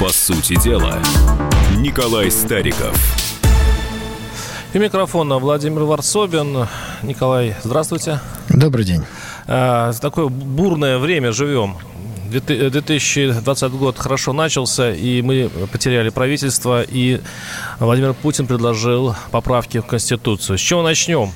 По 0.00 0.08
сути 0.08 0.58
дела, 0.58 0.98
Николай 1.76 2.30
Стариков. 2.30 2.98
И 4.72 4.78
микрофона 4.78 5.36
Владимир 5.36 5.82
Варсобин. 5.82 6.66
Николай, 7.02 7.54
здравствуйте. 7.62 8.18
Добрый 8.48 8.86
день. 8.86 9.02
А, 9.46 9.92
такое 10.00 10.28
бурное 10.28 10.96
время 10.96 11.32
живем. 11.32 11.76
2020 12.30 13.72
год 13.72 13.98
хорошо 13.98 14.32
начался, 14.32 14.90
и 14.90 15.20
мы 15.20 15.50
потеряли 15.70 16.08
правительство, 16.08 16.82
и 16.82 17.20
Владимир 17.78 18.14
Путин 18.14 18.46
предложил 18.46 19.14
поправки 19.30 19.80
в 19.80 19.86
Конституцию. 19.86 20.56
С 20.56 20.62
чего 20.62 20.82
начнем? 20.82 21.30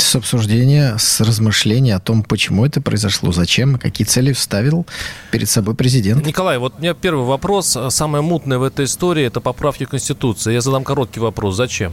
С 0.00 0.16
обсуждения, 0.16 0.96
с 0.98 1.20
размышления 1.20 1.94
о 1.94 2.00
том, 2.00 2.22
почему 2.22 2.64
это 2.64 2.80
произошло, 2.80 3.32
зачем, 3.32 3.76
какие 3.76 4.06
цели 4.06 4.32
вставил 4.32 4.86
перед 5.30 5.48
собой 5.48 5.74
президент. 5.74 6.26
Николай, 6.26 6.58
вот 6.58 6.74
у 6.78 6.80
меня 6.80 6.94
первый 6.94 7.26
вопрос. 7.26 7.76
Самое 7.90 8.22
мутное 8.22 8.58
в 8.58 8.62
этой 8.62 8.86
истории– 8.86 9.24
это 9.26 9.40
поправки 9.40 9.84
Конституции. 9.84 10.54
Я 10.54 10.62
задам 10.62 10.84
короткий 10.84 11.20
вопрос. 11.20 11.54
Зачем? 11.54 11.92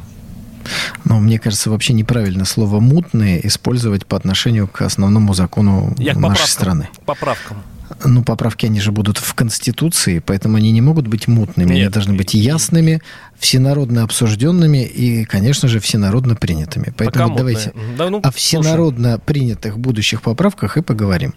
Но 1.04 1.20
мне 1.20 1.38
кажется, 1.38 1.70
вообще 1.70 1.94
неправильно 1.94 2.46
слово 2.46 2.80
«мутные» 2.80 3.46
использовать 3.46 4.06
по 4.06 4.18
отношению 4.18 4.68
к 4.68 4.82
основному 4.82 5.34
закону 5.34 5.94
Я 5.98 6.14
нашей 6.14 6.22
поправкам, 6.22 6.48
страны. 6.48 6.90
Поправкам. 7.06 7.64
Ну, 8.04 8.24
поправки, 8.24 8.66
они 8.66 8.82
же 8.82 8.92
будут 8.92 9.18
в 9.18 9.34
Конституции, 9.34 10.20
поэтому 10.20 10.58
они 10.58 10.72
не 10.72 10.82
могут 10.82 11.08
быть 11.08 11.28
мутными. 11.28 11.74
Нет. 11.74 11.84
Они 11.84 11.90
должны 11.90 12.14
быть 12.16 12.34
ясными, 12.34 13.02
всенародно 13.40 14.04
обсужденными 14.04 14.84
и, 14.84 15.24
конечно 15.26 15.70
же, 15.70 15.80
всенародно 15.80 16.36
принятыми. 16.36 16.94
Поэтому 16.98 17.30
Пока 17.30 17.38
давайте 17.38 17.74
да, 17.98 18.10
ну, 18.10 18.20
о 18.22 18.32
всенародно 18.32 19.12
слушай. 19.12 19.22
принятых 19.26 19.80
будущих 19.80 20.22
поправках 20.22 20.78
и 20.78 20.82
поговорим. 20.82 21.34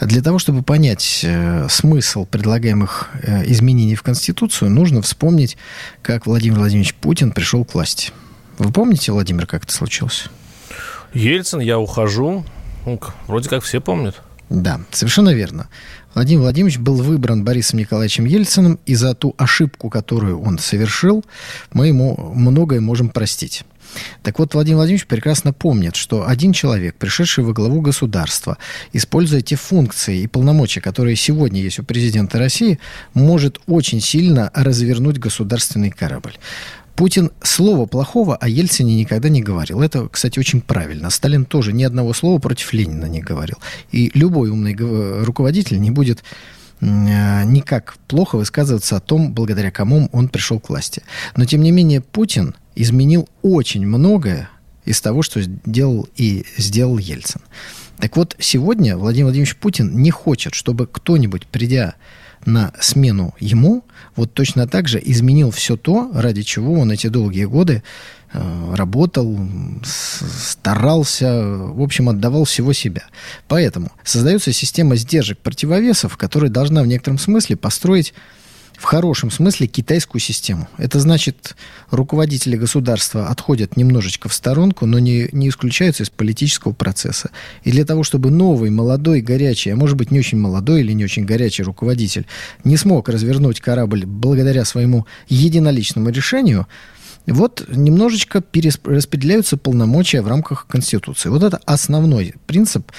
Для 0.00 0.22
того, 0.22 0.38
чтобы 0.38 0.62
понять 0.62 1.20
э, 1.24 1.66
смысл 1.68 2.24
предлагаемых 2.24 3.10
э, 3.22 3.50
изменений 3.50 3.96
в 3.96 4.02
Конституцию, 4.02 4.70
нужно 4.70 5.02
вспомнить, 5.02 5.56
как 6.02 6.26
Владимир 6.26 6.58
Владимирович 6.58 6.94
Путин 6.94 7.32
пришел 7.32 7.64
к 7.64 7.74
власти. 7.74 8.12
Вы 8.58 8.70
помните, 8.70 9.10
Владимир, 9.10 9.46
как 9.46 9.64
это 9.64 9.72
случилось? 9.72 10.26
Ельцин, 11.12 11.60
я 11.60 11.78
ухожу. 11.78 12.44
Ну, 12.86 13.00
вроде 13.26 13.48
как 13.48 13.64
все 13.64 13.80
помнят. 13.80 14.22
Да, 14.54 14.80
совершенно 14.92 15.34
верно. 15.34 15.68
Владимир 16.14 16.42
Владимирович 16.42 16.78
был 16.78 16.94
выбран 17.02 17.44
Борисом 17.44 17.80
Николаевичем 17.80 18.24
Ельциным, 18.24 18.78
и 18.86 18.94
за 18.94 19.14
ту 19.14 19.34
ошибку, 19.36 19.90
которую 19.90 20.40
он 20.40 20.58
совершил, 20.58 21.24
мы 21.72 21.88
ему 21.88 22.32
многое 22.36 22.80
можем 22.80 23.08
простить. 23.08 23.64
Так 24.22 24.38
вот, 24.38 24.54
Владимир 24.54 24.76
Владимирович 24.76 25.06
прекрасно 25.06 25.52
помнит, 25.52 25.96
что 25.96 26.28
один 26.28 26.52
человек, 26.52 26.94
пришедший 26.96 27.42
во 27.42 27.52
главу 27.52 27.80
государства, 27.80 28.58
используя 28.92 29.40
те 29.40 29.56
функции 29.56 30.20
и 30.20 30.26
полномочия, 30.28 30.80
которые 30.80 31.16
сегодня 31.16 31.60
есть 31.60 31.80
у 31.80 31.82
президента 31.82 32.38
России, 32.38 32.78
может 33.12 33.60
очень 33.66 34.00
сильно 34.00 34.52
развернуть 34.54 35.18
государственный 35.18 35.90
корабль. 35.90 36.34
Путин 36.96 37.32
слова 37.42 37.86
плохого 37.86 38.36
о 38.36 38.48
Ельцине 38.48 38.94
никогда 38.94 39.28
не 39.28 39.42
говорил. 39.42 39.82
Это, 39.82 40.08
кстати, 40.08 40.38
очень 40.38 40.60
правильно. 40.60 41.10
Сталин 41.10 41.44
тоже 41.44 41.72
ни 41.72 41.82
одного 41.82 42.12
слова 42.12 42.38
против 42.38 42.72
Ленина 42.72 43.06
не 43.06 43.20
говорил. 43.20 43.56
И 43.90 44.12
любой 44.14 44.50
умный 44.50 44.76
руководитель 45.24 45.80
не 45.80 45.90
будет 45.90 46.22
э, 46.80 47.44
никак 47.44 47.96
плохо 48.06 48.36
высказываться 48.36 48.96
о 48.96 49.00
том, 49.00 49.32
благодаря 49.32 49.72
кому 49.72 50.08
он 50.12 50.28
пришел 50.28 50.60
к 50.60 50.68
власти. 50.68 51.02
Но, 51.36 51.44
тем 51.46 51.62
не 51.62 51.72
менее, 51.72 52.00
Путин 52.00 52.54
изменил 52.76 53.28
очень 53.42 53.86
многое 53.86 54.48
из 54.84 55.00
того, 55.00 55.22
что 55.22 55.42
сделал 55.42 56.08
и 56.14 56.44
сделал 56.56 56.98
Ельцин. 56.98 57.40
Так 57.98 58.16
вот, 58.16 58.36
сегодня 58.38 58.96
Владимир 58.96 59.26
Владимирович 59.26 59.56
Путин 59.56 59.96
не 59.96 60.10
хочет, 60.10 60.54
чтобы 60.54 60.86
кто-нибудь, 60.86 61.46
придя 61.46 61.94
на 62.46 62.72
смену 62.80 63.34
ему, 63.40 63.84
вот 64.16 64.32
точно 64.34 64.66
так 64.66 64.88
же 64.88 65.00
изменил 65.02 65.50
все 65.50 65.76
то, 65.76 66.10
ради 66.14 66.42
чего 66.42 66.74
он 66.74 66.90
эти 66.92 67.08
долгие 67.08 67.44
годы 67.44 67.82
э, 68.32 68.74
работал, 68.74 69.38
старался, 69.84 71.44
в 71.44 71.82
общем, 71.82 72.08
отдавал 72.08 72.44
всего 72.44 72.72
себя. 72.72 73.04
Поэтому 73.48 73.92
создается 74.04 74.52
система 74.52 74.96
сдержек 74.96 75.38
противовесов, 75.38 76.16
которая 76.16 76.50
должна 76.50 76.82
в 76.82 76.86
некотором 76.86 77.18
смысле 77.18 77.56
построить 77.56 78.14
в 78.76 78.84
хорошем 78.84 79.30
смысле 79.30 79.66
китайскую 79.66 80.20
систему. 80.20 80.68
Это 80.78 81.00
значит, 81.00 81.56
руководители 81.90 82.56
государства 82.56 83.28
отходят 83.28 83.76
немножечко 83.76 84.28
в 84.28 84.34
сторонку, 84.34 84.86
но 84.86 84.98
не, 84.98 85.28
не 85.32 85.48
исключаются 85.48 86.02
из 86.02 86.10
политического 86.10 86.72
процесса. 86.72 87.30
И 87.62 87.70
для 87.70 87.84
того, 87.84 88.02
чтобы 88.02 88.30
новый, 88.30 88.70
молодой, 88.70 89.20
горячий, 89.20 89.70
а 89.70 89.76
может 89.76 89.96
быть 89.96 90.10
не 90.10 90.18
очень 90.18 90.38
молодой 90.38 90.80
или 90.80 90.92
не 90.92 91.04
очень 91.04 91.24
горячий 91.24 91.62
руководитель 91.62 92.26
не 92.64 92.76
смог 92.76 93.08
развернуть 93.08 93.60
корабль 93.60 94.04
благодаря 94.04 94.64
своему 94.64 95.06
единоличному 95.28 96.10
решению, 96.10 96.66
вот 97.26 97.64
немножечко 97.68 98.42
перераспределяются 98.42 99.56
полномочия 99.56 100.20
в 100.20 100.28
рамках 100.28 100.66
Конституции. 100.66 101.30
Вот 101.30 101.42
это 101.42 101.58
основной 101.64 102.34
принцип 102.46 102.92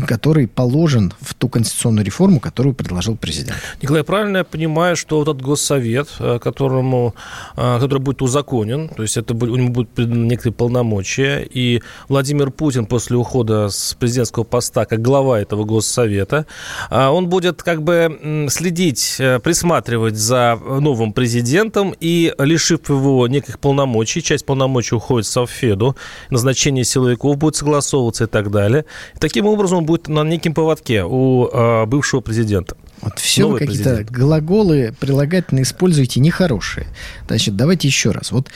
который 0.00 0.46
положен 0.46 1.12
в 1.20 1.34
ту 1.34 1.48
конституционную 1.48 2.04
реформу, 2.04 2.40
которую 2.40 2.74
предложил 2.74 3.16
президент. 3.16 3.58
Николай, 3.80 4.04
правильно 4.04 4.38
я 4.38 4.44
понимаю, 4.44 4.96
что 4.96 5.18
вот 5.18 5.28
этот 5.28 5.42
госсовет, 5.42 6.08
э, 6.18 6.38
которому, 6.38 7.14
э, 7.56 7.78
который 7.80 8.00
будет 8.00 8.22
узаконен, 8.22 8.88
то 8.88 9.02
есть 9.02 9.16
это, 9.16 9.34
у 9.34 9.56
него 9.56 9.68
будут 9.70 9.98
некоторые 9.98 10.54
полномочия, 10.54 11.42
и 11.42 11.82
Владимир 12.08 12.50
Путин 12.50 12.86
после 12.86 13.16
ухода 13.16 13.68
с 13.68 13.94
президентского 13.98 14.44
поста 14.44 14.84
как 14.84 15.02
глава 15.02 15.40
этого 15.40 15.64
госсовета, 15.64 16.46
э, 16.90 17.06
он 17.06 17.28
будет 17.28 17.62
как 17.62 17.82
бы 17.82 18.48
следить, 18.50 19.16
присматривать 19.42 20.16
за 20.16 20.58
новым 20.80 21.12
президентом 21.12 21.94
и, 22.00 22.34
лишив 22.38 22.88
его 22.88 23.26
неких 23.28 23.58
полномочий, 23.58 24.22
часть 24.22 24.46
полномочий 24.46 24.94
уходит 24.94 25.26
в 25.26 25.30
Совфеду, 25.30 25.96
назначение 26.30 26.84
силовиков 26.84 27.36
будет 27.36 27.56
согласовываться 27.56 28.24
и 28.24 28.26
так 28.26 28.50
далее. 28.50 28.84
Таким 29.18 29.46
образом 29.46 29.81
он 29.82 29.86
будет 29.86 30.08
на 30.08 30.22
неким 30.22 30.54
поводке 30.54 31.04
у 31.04 31.48
э, 31.48 31.86
бывшего 31.86 32.20
президента. 32.20 32.76
Вот 33.00 33.18
все 33.18 33.48
вы 33.48 33.58
какие-то 33.58 34.04
глаголы 34.08 34.94
прилагательно 34.98 35.62
используете 35.62 36.20
нехорошие. 36.20 36.86
Значит, 37.26 37.56
давайте 37.56 37.88
еще 37.88 38.12
раз. 38.12 38.30
Вот 38.30 38.48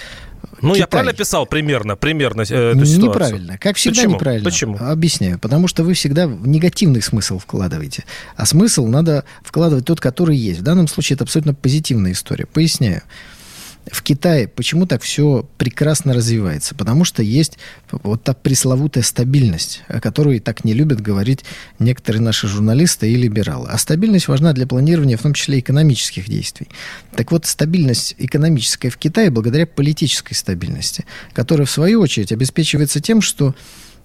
ну, 0.63 0.71
Китай. 0.71 0.81
я 0.81 0.87
правильно 0.87 1.13
писал 1.13 1.45
примерно, 1.47 1.97
примерно 1.97 2.43
э, 2.43 2.45
эту 2.45 2.87
ситуацию? 2.87 3.11
Неправильно. 3.11 3.59
Как 3.59 3.77
всегда 3.77 4.03
Почему? 4.03 4.15
неправильно. 4.15 4.45
Почему? 4.45 4.79
Объясняю. 4.79 5.39
Потому 5.39 5.67
что 5.69 5.83
вы 5.83 5.95
всегда 5.95 6.27
негативный 6.27 7.03
смысл 7.03 7.39
вкладываете. 7.39 8.05
А 8.37 8.47
смысл 8.47 8.87
надо 8.87 9.25
вкладывать 9.43 9.85
тот, 9.85 10.01
который 10.01 10.37
есть. 10.37 10.61
В 10.61 10.63
данном 10.63 10.87
случае 10.87 11.17
это 11.17 11.25
абсолютно 11.25 11.53
позитивная 11.53 12.13
история. 12.13 12.47
Поясняю 12.47 13.03
в 13.91 14.03
Китае 14.03 14.49
почему 14.49 14.87
так 14.87 15.03
все 15.03 15.49
прекрасно 15.59 16.13
развивается? 16.13 16.75
Потому 16.75 17.05
что 17.05 17.23
есть 17.23 17.59
вот 17.91 18.23
та 18.25 18.35
пресловутая 18.35 19.05
стабильность, 19.05 19.83
о 19.89 20.01
которой 20.01 20.41
так 20.41 20.65
не 20.65 20.73
любят 20.73 21.01
говорить 21.01 21.45
некоторые 21.79 22.23
наши 22.23 22.49
журналисты 22.49 23.11
и 23.11 23.17
либералы. 23.17 23.69
А 23.69 23.79
стабильность 23.79 24.29
важна 24.29 24.53
для 24.53 24.67
планирования, 24.67 25.17
в 25.17 25.23
том 25.23 25.35
числе 25.35 25.61
экономических 25.61 26.29
действий. 26.29 26.69
Так 27.15 27.31
вот, 27.33 27.47
стабильность 27.47 28.15
экономическая 28.19 28.91
в 28.91 28.97
Китае 28.97 29.31
благодаря 29.31 29.67
политической 29.67 30.35
стабильности, 30.35 31.05
которая, 31.33 31.67
в 31.67 31.71
свою 31.71 32.01
очередь, 32.01 32.33
обеспечивается 32.33 33.01
тем, 33.01 33.23
что 33.23 33.55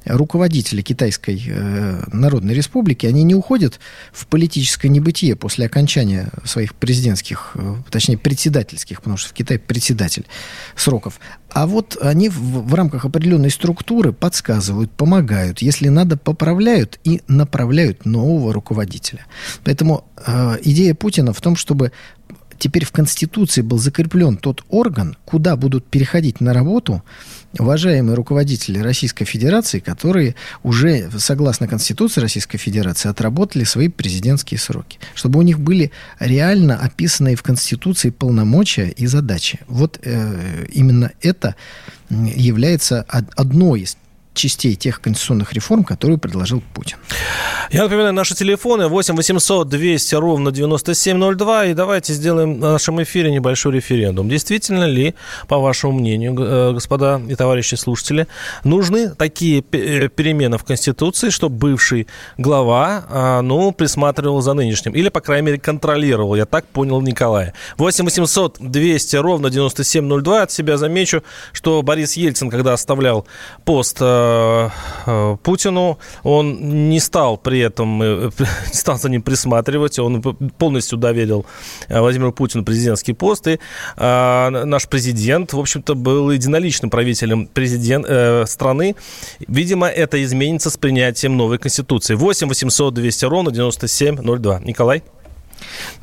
руководители 0.06 0.81
Китайской 0.81 1.41
э, 1.45 2.03
Народной 2.12 2.53
Республики, 2.53 3.06
они 3.06 3.23
не 3.23 3.35
уходят 3.35 3.79
в 4.12 4.28
политическое 4.28 4.89
небытие 4.89 5.35
после 5.35 5.66
окончания 5.66 6.29
своих 6.44 6.75
президентских, 6.75 7.51
э, 7.56 7.75
точнее, 7.89 8.17
председательских, 8.17 9.01
потому 9.01 9.17
что 9.17 9.29
в 9.29 9.34
Китае 9.34 9.59
председатель 9.59 10.25
сроков. 10.75 11.19
А 11.50 11.67
вот 11.67 11.97
они 12.01 12.29
в, 12.29 12.40
в 12.40 12.73
рамках 12.73 13.06
определенной 13.06 13.51
структуры 13.51 14.13
подсказывают, 14.13 14.91
помогают, 14.91 15.61
если 15.61 15.90
надо, 15.90 16.17
поправляют 16.17 17.00
и 17.03 17.22
направляют 17.28 18.06
нового 18.06 18.53
руководителя. 18.53 19.26
Поэтому 19.64 20.05
э, 20.26 20.58
идея 20.64 20.96
Путина 20.96 21.34
в 21.34 21.41
том, 21.41 21.55
чтобы 21.55 21.91
теперь 22.61 22.85
в 22.85 22.91
Конституции 22.91 23.61
был 23.61 23.79
закреплен 23.79 24.37
тот 24.37 24.64
орган, 24.70 25.17
куда 25.26 25.55
будут 25.55 25.85
переходить 25.85 26.41
на 26.41 26.53
работу 26.53 27.03
уважаемые 27.59 28.16
руководители 28.16 28.80
Российской 28.80 29.26
Федерации, 29.26 29.80
которые 29.80 30.36
уже, 30.64 31.09
согласно 31.18 31.68
Конституции 31.68 32.22
Российской 32.22 32.58
Федерации, 32.58 33.09
отработали 33.09 33.64
свои 33.64 33.88
президентские 33.88 34.59
сроки. 34.59 35.00
Чтобы 35.16 35.40
у 35.40 35.42
них 35.42 35.59
были 35.59 35.92
реально 36.20 36.78
описанные 36.78 37.36
в 37.36 37.44
Конституции 37.44 38.09
полномочия 38.09 38.90
и 38.90 39.06
задачи. 39.08 39.59
Вот 39.68 40.00
э, 40.03 40.66
именно 40.72 41.12
это 41.22 41.56
является 42.09 43.02
одной 43.36 43.82
из 43.82 43.98
частей 44.33 44.75
тех 44.75 45.01
конституционных 45.01 45.53
реформ, 45.53 45.83
которые 45.83 46.17
предложил 46.17 46.63
Путин. 46.73 46.97
Я 47.72 47.83
напоминаю, 47.83 48.13
наши 48.13 48.35
телефоны 48.35 48.87
8 48.87 49.16
800 49.16 49.67
200 49.69 50.16
ровно 50.16 50.51
9702. 50.51 51.66
И 51.66 51.73
давайте 51.73 52.13
сделаем 52.13 52.55
в 52.55 52.59
нашем 52.59 53.01
эфире 53.03 53.31
небольшой 53.31 53.73
референдум. 53.73 54.29
Действительно 54.29 54.85
ли, 54.85 55.16
по 55.47 55.57
вашему 55.57 55.93
мнению, 55.93 56.35
э, 56.39 56.73
господа 56.73 57.22
и 57.28 57.35
товарищи 57.35 57.75
слушатели, 57.75 58.28
нужны 58.63 59.09
такие 59.11 59.63
э, 59.72 60.07
перемены 60.09 60.57
в 60.57 60.63
Конституции, 60.63 61.29
чтобы 61.29 61.57
бывший 61.57 62.07
глава, 62.37 63.05
а, 63.09 63.41
ну, 63.41 63.72
присматривал 63.72 64.41
за 64.41 64.53
нынешним? 64.53 64.93
Или, 64.93 65.09
по 65.09 65.22
крайней 65.22 65.45
мере, 65.47 65.59
контролировал? 65.59 66.35
Я 66.35 66.45
так 66.45 66.66
понял 66.66 67.01
Николая. 67.01 67.53
8 67.78 68.05
800 68.05 68.57
200 68.59 69.16
ровно 69.17 69.49
9702. 69.49 70.41
От 70.41 70.51
себя 70.51 70.78
замечу, 70.78 71.23
что 71.53 71.81
Борис 71.81 72.13
Ельцин, 72.13 72.49
когда 72.49 72.73
оставлял 72.73 73.28
пост 73.66 73.97
э, 73.99 74.21
Путину, 75.44 75.97
он 76.23 76.90
не 76.90 77.00
стал 77.00 77.38
при 77.38 77.59
этом, 77.59 78.00
не 78.00 78.32
стал 78.73 78.97
за 78.97 79.09
ним 79.09 79.22
присматривать, 79.22 80.00
он 80.00 80.22
полностью 80.22 80.97
доверил 80.97 81.46
Владимиру 81.90 82.32
Путину 82.32 82.64
президентский 82.64 83.14
пост, 83.14 83.47
и 83.47 83.59
наш 83.97 84.88
президент, 84.88 85.53
в 85.53 85.59
общем-то, 85.59 85.96
был 85.96 86.32
единоличным 86.32 86.90
правителем 86.90 87.47
президент, 87.47 88.06
э, 88.08 88.46
страны. 88.46 88.96
Видимо, 89.47 89.88
это 89.88 90.24
изменится 90.24 90.70
с 90.70 90.78
принятием 90.78 91.38
новой 91.38 91.58
Конституции. 91.58 92.16
8 92.16 92.47
800 92.47 92.94
200 92.94 93.26
ровно 93.26 93.52
9702. 93.52 94.59
Николай? 94.59 95.03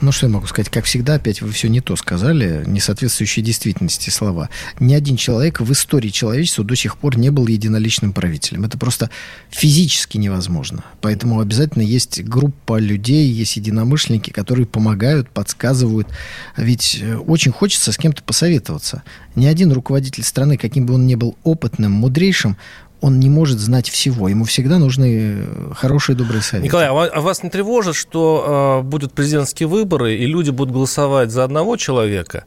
Ну, 0.01 0.13
что 0.13 0.27
я 0.27 0.33
могу 0.33 0.47
сказать? 0.47 0.71
Как 0.71 0.85
всегда, 0.85 1.15
опять 1.15 1.43
вы 1.43 1.51
все 1.51 1.69
не 1.69 1.81
то 1.81 1.97
сказали, 1.97 2.65
не 2.67 2.81
соответствующие 2.81 3.45
действительности 3.45 4.11
слова. 4.11 4.49
Ни 4.81 4.95
один 4.95 5.17
человек 5.17 5.61
в 5.61 5.73
истории 5.73 6.09
человечества 6.09 6.65
до 6.65 6.75
сих 6.77 6.97
пор 6.97 7.19
не 7.19 7.31
был 7.31 7.47
единоличным 7.47 8.13
правителем. 8.13 8.65
Это 8.65 8.79
просто 8.79 9.11
физически 9.51 10.19
невозможно. 10.19 10.85
Поэтому 11.01 11.41
обязательно 11.41 11.83
есть 11.83 12.23
группа 12.23 12.79
людей, 12.79 13.29
есть 13.31 13.57
единомышленники, 13.57 14.31
которые 14.31 14.67
помогают, 14.67 15.31
подсказывают. 15.31 16.09
Ведь 16.57 16.99
э, 17.01 17.17
очень 17.17 17.53
хочется 17.53 17.93
с 17.93 17.97
кем-то 17.97 18.23
посоветоваться. 18.23 19.03
Ни 19.35 19.47
один 19.47 19.73
руководитель 19.73 20.25
страны, 20.25 20.57
каким 20.57 20.87
бы 20.87 20.95
он 20.95 21.07
ни 21.07 21.15
был 21.15 21.37
опытным, 21.45 21.93
мудрейшим, 21.93 22.57
он 23.01 23.21
не 23.21 23.29
может 23.29 23.59
знать 23.59 23.89
всего. 23.89 24.29
Ему 24.29 24.45
всегда 24.45 24.79
нужны 24.79 25.37
э, 25.39 25.73
хорошие, 25.75 26.17
добрые 26.17 26.43
советы. 26.43 26.67
Николай, 26.67 26.89
а 26.89 27.21
вас 27.21 27.43
не 27.43 27.51
тревожит, 27.51 27.95
что 27.95 28.81
э, 28.81 28.87
будут 28.87 29.13
президентские 29.13 29.69
выборы, 29.69 30.17
и 30.17 30.27
люди 30.27 30.51
будут 30.51 30.75
голосовать 30.75 31.31
за 31.31 31.45
одного 31.45 31.77
человека, 31.77 32.45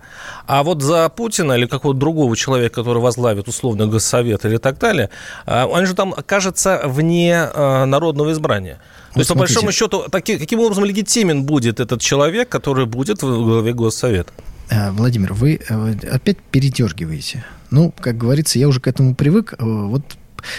а 0.47 0.63
вот 0.63 0.81
за 0.81 1.07
Путина 1.09 1.53
или 1.53 1.65
какого-то 1.65 1.99
другого 1.99 2.35
человека, 2.35 2.75
который 2.75 3.01
возглавит 3.01 3.47
условно 3.47 3.87
Госсовет 3.87 4.45
или 4.45 4.57
так 4.57 4.77
далее, 4.77 5.09
э, 5.45 5.63
он 5.63 5.85
же 5.85 5.93
там 5.93 6.13
окажется 6.15 6.81
вне 6.85 7.49
э, 7.53 7.85
народного 7.85 8.31
избрания. 8.31 8.75
То 8.75 8.79
вот 9.15 9.19
есть, 9.19 9.27
смотрите. 9.27 9.33
по 9.33 9.61
большому 9.61 9.71
счету, 9.71 10.09
таки, 10.09 10.37
каким 10.37 10.59
образом 10.59 10.85
легитимен 10.85 11.43
будет 11.43 11.79
этот 11.79 12.01
человек, 12.01 12.49
который 12.49 12.85
будет 12.85 13.23
в 13.23 13.43
главе 13.43 13.73
Госсовета? 13.73 14.31
Э, 14.69 14.91
Владимир, 14.91 15.33
вы 15.33 15.59
э, 15.67 15.93
опять 16.11 16.37
передергиваете. 16.51 17.43
Ну, 17.71 17.93
как 17.97 18.17
говорится, 18.17 18.59
я 18.59 18.67
уже 18.67 18.79
к 18.79 18.87
этому 18.87 19.15
привык. 19.15 19.53
Вот 19.59 20.03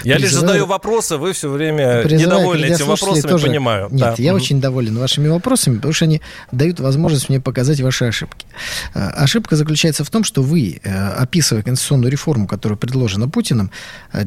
я 0.04 0.18
лишь 0.18 0.32
задаю 0.32 0.66
вопросы, 0.66 1.16
вы 1.16 1.32
все 1.32 1.50
время 1.50 2.04
недовольны 2.04 2.66
этими 2.66 2.86
вопросами, 2.86 3.30
тоже... 3.30 3.46
понимаю. 3.46 3.88
Нет, 3.90 4.00
да. 4.00 4.14
я 4.18 4.34
очень 4.34 4.60
доволен 4.60 4.98
вашими 4.98 5.28
вопросами, 5.28 5.76
потому 5.76 5.92
что 5.92 6.04
они 6.04 6.20
дают 6.50 6.80
возможность 6.80 7.28
мне 7.28 7.40
показать 7.40 7.80
ваши 7.80 8.04
ошибки. 8.04 8.46
Э, 8.94 9.08
ошибка 9.08 9.56
заключается 9.56 10.04
в 10.04 10.10
том, 10.10 10.24
что 10.24 10.42
вы, 10.42 10.80
э, 10.82 11.08
описывая 11.08 11.62
конституционную 11.62 12.10
реформу, 12.10 12.46
которая 12.46 12.76
предложена 12.76 13.28
Путиным, 13.28 13.70
э, 14.12 14.24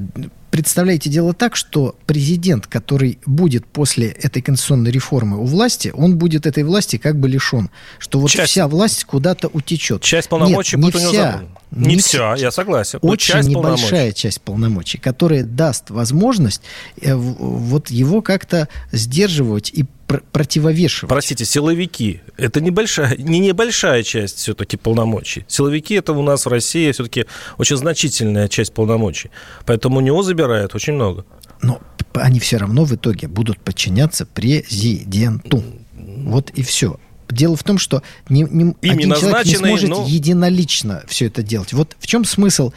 представляете 0.56 1.10
дело 1.10 1.34
так, 1.34 1.58
что 1.58 1.98
президент, 2.06 2.66
который 2.66 3.20
будет 3.26 3.66
после 3.66 4.08
этой 4.08 4.42
конституционной 4.42 4.90
реформы 4.90 5.38
у 5.38 5.44
власти, 5.44 5.92
он 5.94 6.18
будет 6.18 6.46
этой 6.46 6.64
власти 6.64 6.96
как 6.96 7.20
бы 7.20 7.28
лишен. 7.28 7.70
Что 8.00 8.22
вот 8.22 8.32
часть, 8.32 8.52
вся 8.52 8.70
власть 8.70 9.04
куда-то 9.04 9.50
утечет. 9.50 10.02
Часть 10.02 10.30
полномочий 10.30 10.78
Нет, 10.78 10.86
не 10.86 10.92
будет 10.92 11.02
вся, 11.02 11.10
у 11.10 11.40
него 11.40 11.50
Не, 11.72 11.96
не 11.96 12.02
вся, 12.02 12.36
я 12.36 12.52
согласен. 12.52 13.00
Очень 13.02 13.34
часть 13.34 13.50
небольшая 13.50 13.90
полномочий. 13.90 14.16
часть 14.16 14.42
полномочий, 14.44 14.98
которая 14.98 15.44
даст 15.44 15.90
возможность 15.90 16.62
э, 17.02 17.14
вот 17.14 17.92
его 17.92 18.22
как-то 18.22 18.70
сдерживать 18.94 19.72
и 19.72 19.86
пр- 20.08 20.24
противовешивать. 20.32 21.10
Простите, 21.10 21.46
силовики– 21.46 22.22
это 22.38 22.62
небольшая, 22.62 23.16
не 23.18 23.40
небольшая 23.40 24.04
часть 24.04 24.38
все-таки 24.38 24.78
полномочий. 24.78 25.46
Силовики– 25.48 25.94
это 25.96 26.14
у 26.14 26.22
нас 26.22 26.46
в 26.46 26.50
России 26.50 26.92
все-таки 26.92 27.26
очень 27.58 27.78
значительная 27.78 28.48
часть 28.48 28.74
полномочий. 28.74 29.32
Поэтому 29.66 29.98
у 29.98 30.02
него 30.02 30.24
забирают 30.24 30.76
очень 30.76 30.94
много. 30.94 31.26
Но 31.62 31.82
они 32.14 32.40
все 32.40 32.58
равно 32.58 32.86
в 32.86 32.94
итоге 32.94 33.28
будут 33.28 33.60
подчиняться 33.60 34.26
президенту. 34.26 35.64
Вот 35.94 36.50
и 36.52 36.64
все. 36.64 37.00
Дело 37.30 37.56
в 37.56 37.64
том, 37.64 37.80
что 37.80 38.04
не, 38.30 38.44
не, 38.44 38.76
один 38.88 39.14
человек 39.16 39.46
не 39.46 39.56
сможет 39.56 39.90
но... 39.90 40.06
единолично 40.08 41.04
все 41.08 41.26
это 41.26 41.42
делать. 41.42 41.74
Вот 41.74 41.96
в 42.00 42.06
чем 42.06 42.24
смысл 42.24 42.72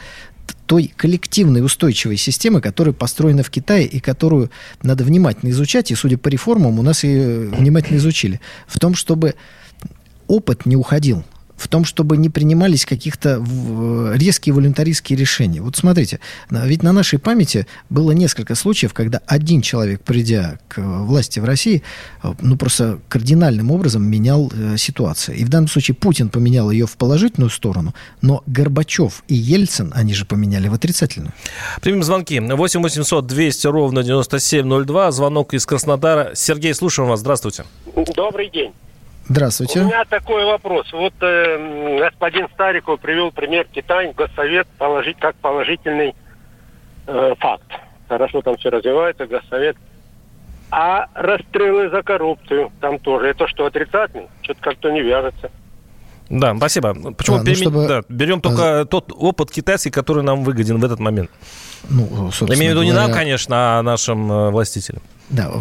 той 0.69 0.93
коллективной 0.95 1.65
устойчивой 1.65 2.15
системы, 2.17 2.61
которая 2.61 2.93
построена 2.93 3.41
в 3.41 3.49
Китае 3.49 3.87
и 3.87 3.99
которую 3.99 4.51
надо 4.83 5.03
внимательно 5.03 5.49
изучать, 5.49 5.89
и, 5.89 5.95
судя 5.95 6.19
по 6.19 6.27
реформам, 6.27 6.77
у 6.77 6.83
нас 6.83 7.03
ее 7.03 7.49
внимательно 7.49 7.97
изучили, 7.97 8.39
в 8.67 8.77
том, 8.77 8.93
чтобы 8.93 9.33
опыт 10.27 10.67
не 10.67 10.75
уходил 10.75 11.23
в 11.59 11.67
том, 11.67 11.85
чтобы 11.85 12.17
не 12.17 12.29
принимались 12.29 12.85
каких-то 12.85 13.43
резкие 14.15 14.53
волюнтаристские 14.53 15.17
решения. 15.17 15.61
Вот 15.61 15.75
смотрите, 15.75 16.19
ведь 16.49 16.83
на 16.83 16.93
нашей 16.93 17.19
памяти 17.19 17.67
было 17.89 18.11
несколько 18.11 18.55
случаев, 18.55 18.93
когда 18.93 19.21
один 19.25 19.61
человек, 19.61 20.01
придя 20.01 20.59
к 20.67 20.81
власти 20.81 21.39
в 21.39 21.45
России, 21.45 21.83
ну 22.41 22.57
просто 22.57 22.99
кардинальным 23.09 23.71
образом 23.71 24.03
менял 24.03 24.51
э, 24.53 24.77
ситуацию. 24.77 25.37
И 25.37 25.43
в 25.43 25.49
данном 25.49 25.67
случае 25.67 25.95
Путин 25.95 26.29
поменял 26.29 26.71
ее 26.71 26.85
в 26.85 26.95
положительную 26.97 27.49
сторону, 27.49 27.93
но 28.21 28.43
Горбачев 28.47 29.23
и 29.27 29.35
Ельцин, 29.35 29.91
они 29.95 30.13
же 30.13 30.25
поменяли 30.25 30.67
в 30.67 30.73
отрицательную. 30.73 31.33
Примем 31.81 32.03
звонки. 32.03 32.39
8 32.39 32.81
800 32.81 33.27
200 33.27 33.67
ровно 33.67 34.03
9702. 34.03 35.11
Звонок 35.11 35.53
из 35.53 35.65
Краснодара. 35.65 36.31
Сергей, 36.35 36.73
слушаем 36.73 37.09
вас. 37.09 37.19
Здравствуйте. 37.19 37.65
Добрый 38.15 38.49
день. 38.49 38.73
Здравствуйте. 39.29 39.81
У 39.81 39.85
меня 39.85 40.05
такой 40.05 40.43
вопрос. 40.43 40.91
Вот 40.91 41.13
э, 41.21 41.99
господин 41.99 42.47
Стариков 42.53 42.99
привел 42.99 43.31
пример 43.31 43.67
Китай, 43.71 44.11
Госсовет 44.11 44.67
положить 44.79 45.17
как 45.19 45.35
положительный 45.35 46.15
э, 47.05 47.35
факт. 47.39 47.71
Хорошо 48.07 48.41
там 48.41 48.57
все 48.57 48.69
развивается, 48.69 49.27
Госсовет. 49.27 49.77
А 50.71 51.07
расстрелы 51.13 51.89
за 51.91 52.01
коррупцию 52.01 52.71
там 52.81 52.97
тоже. 52.97 53.27
Это 53.27 53.47
что, 53.47 53.67
отрицательный? 53.67 54.27
Что-то 54.41 54.61
как-то 54.61 54.91
не 54.91 55.01
вяжется. 55.01 55.51
Да, 56.31 56.55
спасибо. 56.57 56.95
Почему 57.13 57.37
а, 57.37 57.43
ну, 57.43 57.55
чтобы... 57.55 57.87
да, 57.87 58.01
берем 58.09 58.41
только 58.41 58.81
а... 58.81 58.85
тот 58.85 59.11
опыт 59.15 59.51
китайский, 59.51 59.91
который 59.91 60.23
нам 60.23 60.43
выгоден 60.43 60.79
в 60.79 60.85
этот 60.85 60.99
момент? 60.99 61.29
Ну, 61.87 62.31
Я 62.47 62.55
имею 62.55 62.71
в 62.71 62.75
виду 62.75 62.83
не 62.83 62.93
нам, 62.93 63.11
конечно, 63.11 63.77
а 63.77 63.83
нашим 63.83 64.31
э, 64.31 64.49
властителям. 64.49 65.03
Да, 65.29 65.51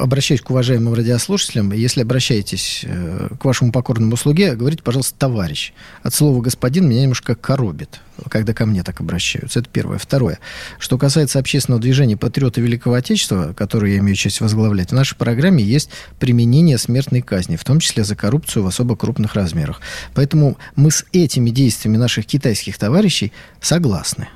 обращаюсь 0.00 0.40
к 0.40 0.50
уважаемым 0.50 0.94
радиослушателям. 0.94 1.72
Если 1.72 2.02
обращаетесь 2.02 2.84
э, 2.84 3.30
к 3.40 3.44
вашему 3.44 3.72
покорному 3.72 4.16
слуге, 4.16 4.54
говорите, 4.54 4.84
пожалуйста, 4.84 5.18
товарищ. 5.18 5.72
От 6.04 6.14
слова 6.14 6.40
господин 6.40 6.88
меня 6.88 7.02
немножко 7.02 7.34
коробит, 7.34 8.00
когда 8.28 8.54
ко 8.54 8.64
мне 8.64 8.84
так 8.84 9.00
обращаются. 9.00 9.58
Это 9.58 9.68
первое. 9.68 9.98
Второе. 9.98 10.38
Что 10.78 10.98
касается 10.98 11.40
общественного 11.40 11.82
движения 11.82 12.16
«Патриоты 12.16 12.60
Великого 12.60 12.94
Отечества», 12.94 13.54
которое 13.56 13.94
я 13.94 13.98
имею 13.98 14.14
честь 14.14 14.40
возглавлять, 14.40 14.90
в 14.90 14.94
нашей 14.94 15.16
программе 15.16 15.64
есть 15.64 15.90
применение 16.20 16.78
смертной 16.78 17.22
казни, 17.22 17.56
в 17.56 17.64
том 17.64 17.80
числе 17.80 18.04
за 18.04 18.14
коррупцию 18.14 18.62
в 18.62 18.68
особо 18.68 18.94
крупных 18.94 19.34
размерах. 19.34 19.80
Поэтому 20.14 20.58
мы 20.76 20.92
с 20.92 21.04
этими 21.12 21.50
действиями 21.50 21.96
наших 21.96 22.26
китайских 22.26 22.78
товарищей 22.78 23.32
согласны. 23.60 24.28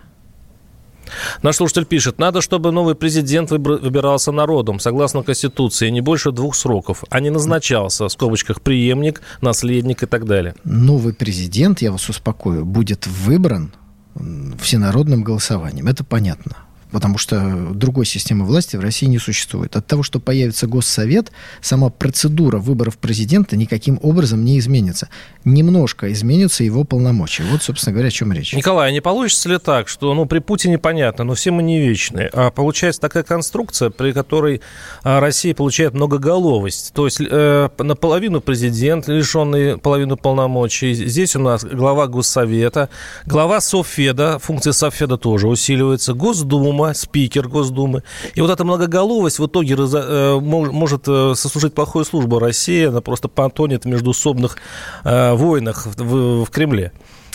Наш 1.43 1.57
слушатель 1.57 1.85
пишет, 1.85 2.19
надо, 2.19 2.41
чтобы 2.41 2.73
новый 2.73 2.95
президент 2.95 3.51
выбирался 3.51 4.33
народом, 4.33 4.81
согласно 4.81 5.23
Конституции, 5.23 5.91
не 5.91 6.01
больше 6.01 6.33
двух 6.33 6.55
сроков, 6.55 7.05
а 7.11 7.21
не 7.21 7.31
назначался, 7.31 8.07
в 8.07 8.13
скобочках, 8.13 8.61
преемник, 8.61 9.23
наследник 9.41 10.03
и 10.03 10.07
так 10.07 10.27
далее. 10.27 10.55
Новый 10.65 11.15
президент, 11.15 11.83
я 11.83 11.93
вас 11.93 12.09
успокою, 12.09 12.65
будет 12.65 13.07
выбран 13.07 13.73
всенародным 14.61 15.23
голосованием. 15.23 15.87
Это 15.87 16.05
понятно 16.05 16.57
потому 16.91 17.19
что 17.19 17.69
другой 17.73 18.07
системы 18.07 18.45
власти 18.45 18.77
в 18.77 18.81
России 18.81 19.07
не 19.07 19.19
существует. 19.19 19.77
От 19.77 19.87
того, 19.87 20.03
что 20.03 20.21
появится 20.21 20.67
Госсовет, 20.67 21.33
сама 21.61 21.91
процедура 21.91 22.59
выборов 22.59 22.99
президента 22.99 23.57
никаким 23.57 23.99
образом 24.03 24.45
не 24.45 24.59
изменится. 24.59 25.09
Немножко 25.45 26.13
изменятся 26.13 26.65
его 26.65 26.85
полномочия. 26.85 27.45
Вот, 27.51 27.63
собственно 27.63 27.93
говоря, 27.93 28.09
о 28.09 28.11
чем 28.11 28.33
речь. 28.33 28.53
Николай, 28.53 28.89
а 28.89 28.93
не 28.93 29.01
получится 29.01 29.49
ли 29.49 29.59
так, 29.59 29.89
что 29.89 30.15
ну, 30.15 30.27
при 30.27 30.39
Путине 30.39 30.79
понятно, 30.79 31.25
но 31.25 31.35
все 31.35 31.51
мы 31.51 31.63
не 31.63 31.81
вечные, 31.81 32.29
а 32.33 32.51
получается 32.51 33.01
такая 33.01 33.23
конструкция, 33.23 33.91
при 33.91 34.13
которой 34.13 34.61
а, 35.03 35.21
Россия 35.21 35.55
получает 35.55 35.95
многоголовость, 35.95 36.93
то 36.95 37.05
есть 37.05 37.21
э, 37.21 37.69
наполовину 37.79 38.41
президент, 38.41 39.09
лишенный 39.09 39.79
половину 39.79 40.17
полномочий, 40.17 40.95
здесь 40.95 41.37
у 41.37 41.41
нас 41.41 41.65
глава 41.65 42.07
Госсовета, 42.07 42.89
глава 43.27 43.61
Софеда, 43.61 44.39
функция 44.39 44.73
Софеда 44.73 45.17
тоже 45.17 45.49
усиливается, 45.49 46.15
Госдума, 46.15 46.73
Госдума, 46.81 46.95
спикер 46.95 47.49
Госдумы. 47.49 48.03
И 48.35 48.41
вот 48.41 48.51
эта 48.51 48.65
многоголовость 48.65 49.39
в 49.39 49.47
итоге 49.47 49.77
может 49.77 51.05
сослужить 51.05 51.75
плохую 51.75 52.05
службу 52.05 52.39
России, 52.39 52.87
она 52.87 53.01
просто 53.01 53.29
потонет 53.29 53.85
в 53.85 53.89
междусобных 53.89 54.57
войнах 55.05 55.87
в 55.97 56.47
Кремле. 56.51 56.93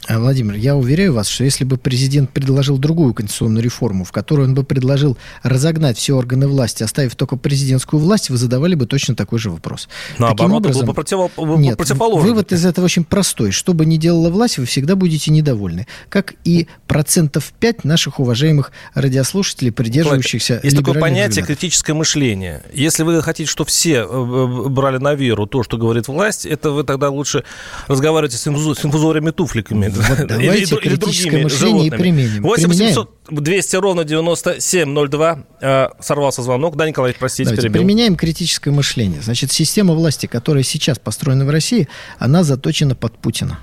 А, 0.07 0.19
Владимир, 0.19 0.53
я 0.55 0.75
уверяю 0.75 1.13
вас, 1.13 1.27
что 1.27 1.43
если 1.43 1.63
бы 1.63 1.77
президент 1.77 2.29
предложил 2.29 2.77
другую 2.77 3.13
конституционную 3.13 3.63
реформу, 3.63 4.03
в 4.05 4.11
которой 4.11 4.45
он 4.45 4.53
бы 4.53 4.63
предложил 4.63 5.17
разогнать 5.41 5.97
все 5.97 6.15
органы 6.15 6.47
власти, 6.47 6.83
оставив 6.83 7.15
только 7.15 7.37
президентскую 7.37 7.99
власть, 7.99 8.29
вы 8.29 8.37
задавали 8.37 8.75
бы 8.75 8.85
точно 8.85 9.15
такой 9.15 9.39
же 9.39 9.49
вопрос. 9.49 9.89
Наоборот, 10.19 10.37
Таким 10.37 10.53
образом, 10.53 10.81
был 10.81 10.87
бы 10.87 10.93
противо... 10.93 11.29
нет, 11.57 11.79
вывод 11.99 12.51
из 12.51 12.65
этого 12.65 12.85
очень 12.85 13.03
простой. 13.03 13.51
Что 13.51 13.73
бы 13.73 13.85
ни 13.85 13.97
делала 13.97 14.29
власть, 14.29 14.59
вы 14.59 14.65
всегда 14.65 14.95
будете 14.95 15.31
недовольны. 15.31 15.87
Как 16.09 16.35
и 16.43 16.67
процентов 16.87 17.51
5 17.59 17.83
наших 17.83 18.19
уважаемых 18.19 18.71
радиослушателей, 18.93 19.71
придерживающихся 19.71 20.59
Есть 20.61 20.77
такое 20.77 20.99
понятие 20.99 21.29
взглядов. 21.29 21.47
критическое 21.47 21.93
мышление. 21.93 22.61
Если 22.73 23.01
вы 23.03 23.23
хотите, 23.23 23.49
чтобы 23.49 23.69
все 23.69 24.01
э, 24.01 24.03
э, 24.03 24.69
брали 24.69 24.97
на 24.97 25.15
веру 25.15 25.47
то, 25.47 25.63
что 25.63 25.77
говорит 25.77 26.07
власть, 26.07 26.45
это 26.45 26.69
вы 26.69 26.83
тогда 26.83 27.09
лучше 27.09 27.43
разговаривайте 27.87 28.37
с 28.37 28.47
инфузорами 28.47 29.31
туфликами 29.31 29.94
вот 29.95 30.17
давайте 30.27 30.75
или, 30.75 30.81
критическое 30.81 31.37
или 31.37 31.43
мышление 31.43 31.89
животными. 31.89 31.95
и 31.95 31.99
применим. 31.99 32.43
8 32.43 32.67
800 32.67 33.11
200 33.29 33.75
ровно 33.77 34.03
9702. 34.03 35.45
Э, 35.61 35.87
сорвался 35.99 36.43
звонок. 36.43 36.75
Да, 36.75 36.87
Николай, 36.87 37.15
простите, 37.17 37.45
Давайте, 37.45 37.63
перебил. 37.63 37.81
Применяем 37.81 38.15
критическое 38.15 38.71
мышление. 38.71 39.21
Значит, 39.21 39.51
система 39.51 39.93
власти, 39.93 40.25
которая 40.27 40.63
сейчас 40.63 40.99
построена 40.99 41.45
в 41.45 41.49
России, 41.49 41.87
она 42.19 42.43
заточена 42.43 42.95
под 42.95 43.17
Путина 43.17 43.59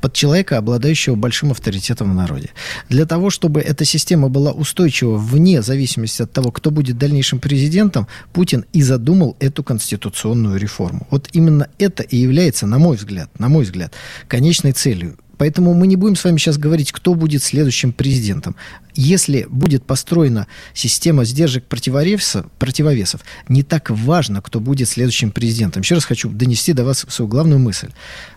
под 0.00 0.12
человека, 0.12 0.58
обладающего 0.58 1.14
большим 1.14 1.50
авторитетом 1.50 2.12
в 2.12 2.14
народе. 2.14 2.50
Для 2.88 3.06
того, 3.06 3.30
чтобы 3.30 3.60
эта 3.60 3.84
система 3.84 4.28
была 4.28 4.52
устойчива 4.52 5.16
вне 5.16 5.62
зависимости 5.62 6.22
от 6.22 6.32
того, 6.32 6.50
кто 6.50 6.70
будет 6.70 6.98
дальнейшим 6.98 7.40
президентом, 7.40 8.06
Путин 8.32 8.64
и 8.72 8.82
задумал 8.82 9.36
эту 9.40 9.62
конституционную 9.62 10.58
реформу. 10.58 11.06
Вот 11.10 11.28
именно 11.32 11.68
это 11.78 12.02
и 12.02 12.16
является, 12.16 12.66
на 12.66 12.78
мой 12.78 12.96
взгляд, 12.96 13.30
на 13.38 13.48
мой 13.48 13.64
взгляд, 13.64 13.92
конечной 14.28 14.72
целью 14.72 15.16
Поэтому 15.42 15.74
мы 15.74 15.88
не 15.88 15.96
будем 15.96 16.14
с 16.14 16.22
вами 16.22 16.38
сейчас 16.38 16.56
говорить, 16.56 16.92
кто 16.92 17.14
будет 17.16 17.42
следующим 17.42 17.92
президентом. 17.92 18.54
Если 18.94 19.44
будет 19.50 19.84
построена 19.84 20.46
система 20.72 21.24
сдержек 21.24 21.64
противовесов, 21.64 22.46
противовесов, 22.60 23.22
не 23.48 23.64
так 23.64 23.90
важно, 23.90 24.40
кто 24.40 24.60
будет 24.60 24.88
следующим 24.88 25.32
президентом. 25.32 25.82
Еще 25.82 25.96
раз 25.96 26.04
хочу 26.04 26.28
донести 26.30 26.74
до 26.74 26.84
вас 26.84 27.04
свою 27.08 27.28
главную 27.28 27.58
мысль. 27.58 27.88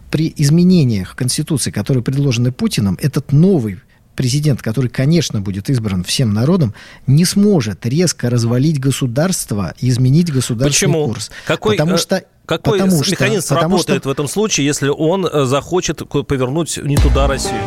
При 0.09 0.33
изменениях 0.35 1.15
Конституции, 1.15 1.69
которые 1.69 2.01
предложены 2.03 2.51
Путиным, 2.51 2.97
этот 2.99 3.31
новый 3.31 3.77
президент, 4.15 4.63
который, 4.63 4.89
конечно, 4.89 5.41
будет 5.41 5.69
избран 5.69 6.03
всем 6.03 6.33
народом, 6.33 6.73
не 7.05 7.25
сможет 7.25 7.85
резко 7.85 8.31
развалить 8.31 8.79
государство 8.79 9.75
и 9.79 9.89
изменить 9.89 10.33
государственный 10.33 10.91
Почему? 10.91 11.05
курс. 11.05 11.29
Какой, 11.45 11.75
Потому 11.75 11.95
э, 11.95 11.97
что 11.97 12.23
какой 12.45 12.79
потому 12.79 12.99
механизм 12.99 13.45
что, 13.45 13.55
сработает 13.55 14.01
что... 14.01 14.09
в 14.09 14.11
этом 14.11 14.27
случае, 14.27 14.65
если 14.65 14.89
он 14.89 15.25
э, 15.25 15.45
захочет 15.45 16.07
повернуть 16.07 16.77
не 16.77 16.97
туда 16.97 17.27
Россию? 17.27 17.61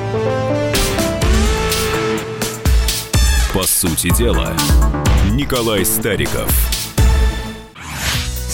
По 3.54 3.62
сути 3.64 4.14
дела, 4.16 4.54
Николай 5.32 5.84
Стариков. 5.84 6.77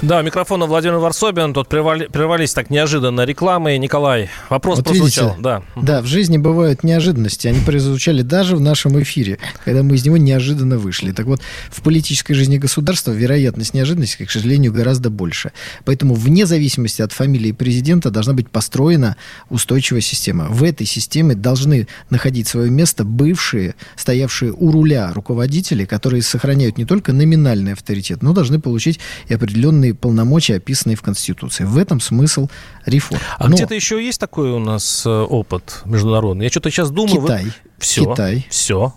да, 0.00 0.22
микрофон 0.22 0.62
Владимир 0.64 0.98
Варсобин. 0.98 1.52
Тут 1.52 1.68
прервали, 1.68 2.06
прервались 2.06 2.54
так 2.54 2.70
неожиданно 2.70 3.24
рекламы. 3.24 3.76
Николай, 3.78 4.30
вопрос 4.48 4.78
вот 4.78 4.86
прозвучал. 4.86 5.30
Видите, 5.30 5.42
да. 5.42 5.62
да, 5.74 6.02
в 6.02 6.06
жизни 6.06 6.38
бывают 6.38 6.84
неожиданности. 6.84 7.48
Они 7.48 7.60
прозвучали 7.60 8.22
даже 8.22 8.54
в 8.54 8.60
нашем 8.60 9.00
эфире, 9.02 9.38
когда 9.64 9.82
мы 9.82 9.96
из 9.96 10.04
него 10.04 10.16
неожиданно 10.16 10.78
вышли. 10.78 11.10
Так 11.10 11.26
вот, 11.26 11.40
в 11.70 11.82
политической 11.82 12.34
жизни 12.34 12.58
государства 12.58 13.10
вероятность 13.10 13.74
неожиданности, 13.74 14.24
к 14.24 14.30
сожалению, 14.30 14.72
гораздо 14.72 15.10
больше. 15.10 15.50
Поэтому 15.84 16.14
вне 16.14 16.46
зависимости 16.46 17.02
от 17.02 17.12
фамилии 17.12 17.50
президента 17.50 18.10
должна 18.10 18.34
быть 18.34 18.48
построена 18.50 19.16
устойчивая 19.50 20.00
система. 20.00 20.46
В 20.48 20.62
этой 20.62 20.86
системе 20.86 21.34
должны 21.34 21.88
находить 22.08 22.46
свое 22.46 22.70
место 22.70 23.04
бывшие, 23.04 23.74
стоявшие 23.96 24.52
у 24.52 24.70
руля 24.70 25.12
руководители, 25.12 25.84
которые 25.84 26.22
сохраняют 26.22 26.78
не 26.78 26.84
только 26.84 27.12
номинальный 27.12 27.72
авторитет, 27.72 28.22
но 28.22 28.32
должны 28.32 28.60
получить 28.60 29.00
и 29.26 29.34
определенные 29.34 29.87
определенные 29.88 29.94
полномочия, 29.94 30.56
описанные 30.56 30.96
в 30.96 31.02
Конституции. 31.02 31.64
В 31.64 31.76
этом 31.78 32.00
смысл 32.00 32.48
реформ. 32.86 33.20
А 33.38 33.48
Но... 33.48 33.56
где-то 33.56 33.74
еще 33.74 34.04
есть 34.04 34.20
такой 34.20 34.50
у 34.50 34.58
нас 34.58 35.04
э, 35.06 35.10
опыт 35.10 35.82
международный? 35.84 36.44
Я 36.44 36.50
что-то 36.50 36.70
сейчас 36.70 36.90
думаю... 36.90 37.22
Китай. 37.22 37.44
Вы... 37.44 37.52
Все. 37.78 38.04
Китай. 38.04 38.46
Все. 38.50 38.94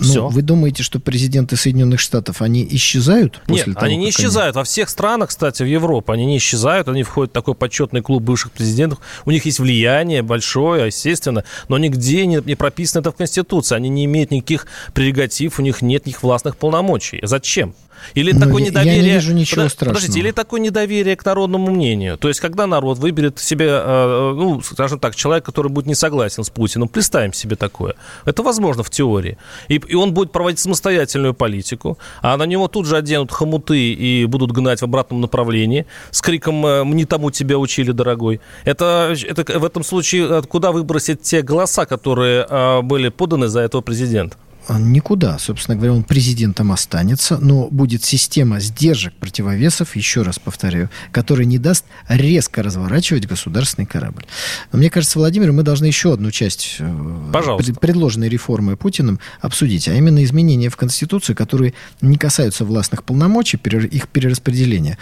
Все. 0.00 0.22
Ну, 0.22 0.28
вы 0.28 0.42
думаете, 0.42 0.84
что 0.84 1.00
президенты 1.00 1.56
Соединенных 1.56 1.98
Штатов, 1.98 2.40
они 2.40 2.64
исчезают 2.70 3.42
после 3.46 3.66
Нет, 3.66 3.74
того, 3.74 3.86
они 3.86 3.96
не 3.96 4.10
исчезают. 4.10 4.54
Они... 4.54 4.60
Во 4.60 4.64
всех 4.64 4.90
странах, 4.90 5.30
кстати, 5.30 5.64
в 5.64 5.66
Европе, 5.66 6.12
они 6.12 6.24
не 6.24 6.36
исчезают. 6.38 6.86
Они 6.86 7.02
входят 7.02 7.32
в 7.32 7.34
такой 7.34 7.56
почетный 7.56 8.00
клуб 8.00 8.22
бывших 8.22 8.52
президентов. 8.52 9.00
У 9.24 9.32
них 9.32 9.44
есть 9.44 9.58
влияние 9.58 10.22
большое, 10.22 10.86
естественно, 10.86 11.42
но 11.66 11.78
нигде 11.78 12.26
не, 12.26 12.40
не 12.44 12.54
прописано 12.54 13.00
это 13.00 13.10
в 13.10 13.16
Конституции. 13.16 13.74
Они 13.74 13.88
не 13.88 14.04
имеют 14.04 14.30
никаких 14.30 14.68
прерогатив, 14.94 15.58
у 15.58 15.62
них 15.62 15.82
нет 15.82 16.06
никаких 16.06 16.22
властных 16.22 16.56
полномочий. 16.56 17.18
Зачем? 17.24 17.74
Или 18.14 18.32
Но 18.32 18.46
такое 18.46 18.62
недоверие... 18.62 18.96
Я 18.96 19.02
не 19.02 19.10
вижу 19.10 19.34
ничего 19.34 19.62
Под... 19.62 19.72
страшного. 19.72 19.94
Подождите, 19.94 20.20
или 20.20 20.30
такое 20.30 20.60
недоверие 20.60 21.16
к 21.16 21.24
народному 21.24 21.70
мнению. 21.70 22.16
То 22.18 22.28
есть, 22.28 22.40
когда 22.40 22.66
народ 22.66 22.98
выберет 22.98 23.38
себе, 23.38 23.68
э, 23.68 24.32
ну, 24.36 24.60
скажем 24.62 24.98
так, 24.98 25.14
человек, 25.14 25.44
который 25.44 25.68
будет 25.68 25.86
не 25.86 25.94
согласен 25.94 26.44
с 26.44 26.50
Путиным, 26.50 26.88
представим 26.88 27.32
себе 27.32 27.56
такое. 27.56 27.94
Это 28.24 28.42
возможно 28.42 28.82
в 28.82 28.90
теории. 28.90 29.38
И, 29.68 29.74
и 29.74 29.94
он 29.94 30.12
будет 30.12 30.32
проводить 30.32 30.58
самостоятельную 30.58 31.34
политику, 31.34 31.98
а 32.22 32.36
на 32.36 32.44
него 32.44 32.68
тут 32.68 32.86
же 32.86 32.96
оденут 32.96 33.32
хомуты 33.32 33.92
и 33.92 34.24
будут 34.26 34.52
гнать 34.52 34.80
в 34.80 34.84
обратном 34.84 35.20
направлении 35.20 35.86
с 36.10 36.20
криком 36.20 36.64
э, 36.66 36.84
«Не 36.84 37.04
тому 37.04 37.30
тебя 37.30 37.58
учили, 37.58 37.92
дорогой». 37.92 38.40
Это, 38.64 39.14
это 39.26 39.58
в 39.58 39.64
этом 39.64 39.84
случае 39.84 40.26
э, 40.28 40.42
куда 40.42 40.72
выбросить 40.72 41.22
те 41.22 41.42
голоса, 41.42 41.86
которые 41.86 42.46
были 42.82 43.08
поданы 43.08 43.48
за 43.48 43.60
этого 43.60 43.80
президента? 43.80 44.36
Никуда. 44.76 45.38
Собственно 45.38 45.76
говоря, 45.76 45.94
он 45.94 46.02
президентом 46.04 46.72
останется, 46.72 47.38
но 47.38 47.68
будет 47.70 48.04
система 48.04 48.60
сдержек 48.60 49.14
противовесов, 49.14 49.96
еще 49.96 50.22
раз 50.22 50.38
повторяю, 50.38 50.90
которая 51.12 51.46
не 51.46 51.58
даст 51.58 51.84
резко 52.08 52.62
разворачивать 52.62 53.26
государственный 53.26 53.86
корабль. 53.86 54.26
Но 54.72 54.78
мне 54.78 54.90
кажется, 54.90 55.18
Владимир, 55.18 55.52
мы 55.52 55.62
должны 55.62 55.86
еще 55.86 56.12
одну 56.12 56.30
часть 56.30 56.76
э, 56.80 57.30
Пожалуйста. 57.32 57.72
предложенной 57.74 58.28
реформы 58.28 58.76
Путиным 58.76 59.20
обсудить, 59.40 59.88
а 59.88 59.94
именно 59.94 60.22
изменения 60.24 60.68
в 60.68 60.76
Конституцию, 60.76 61.36
которые 61.36 61.74
не 62.00 62.16
касаются 62.16 62.64
властных 62.64 63.04
полномочий, 63.04 63.58
их 63.58 64.08
перераспределения, 64.08 64.98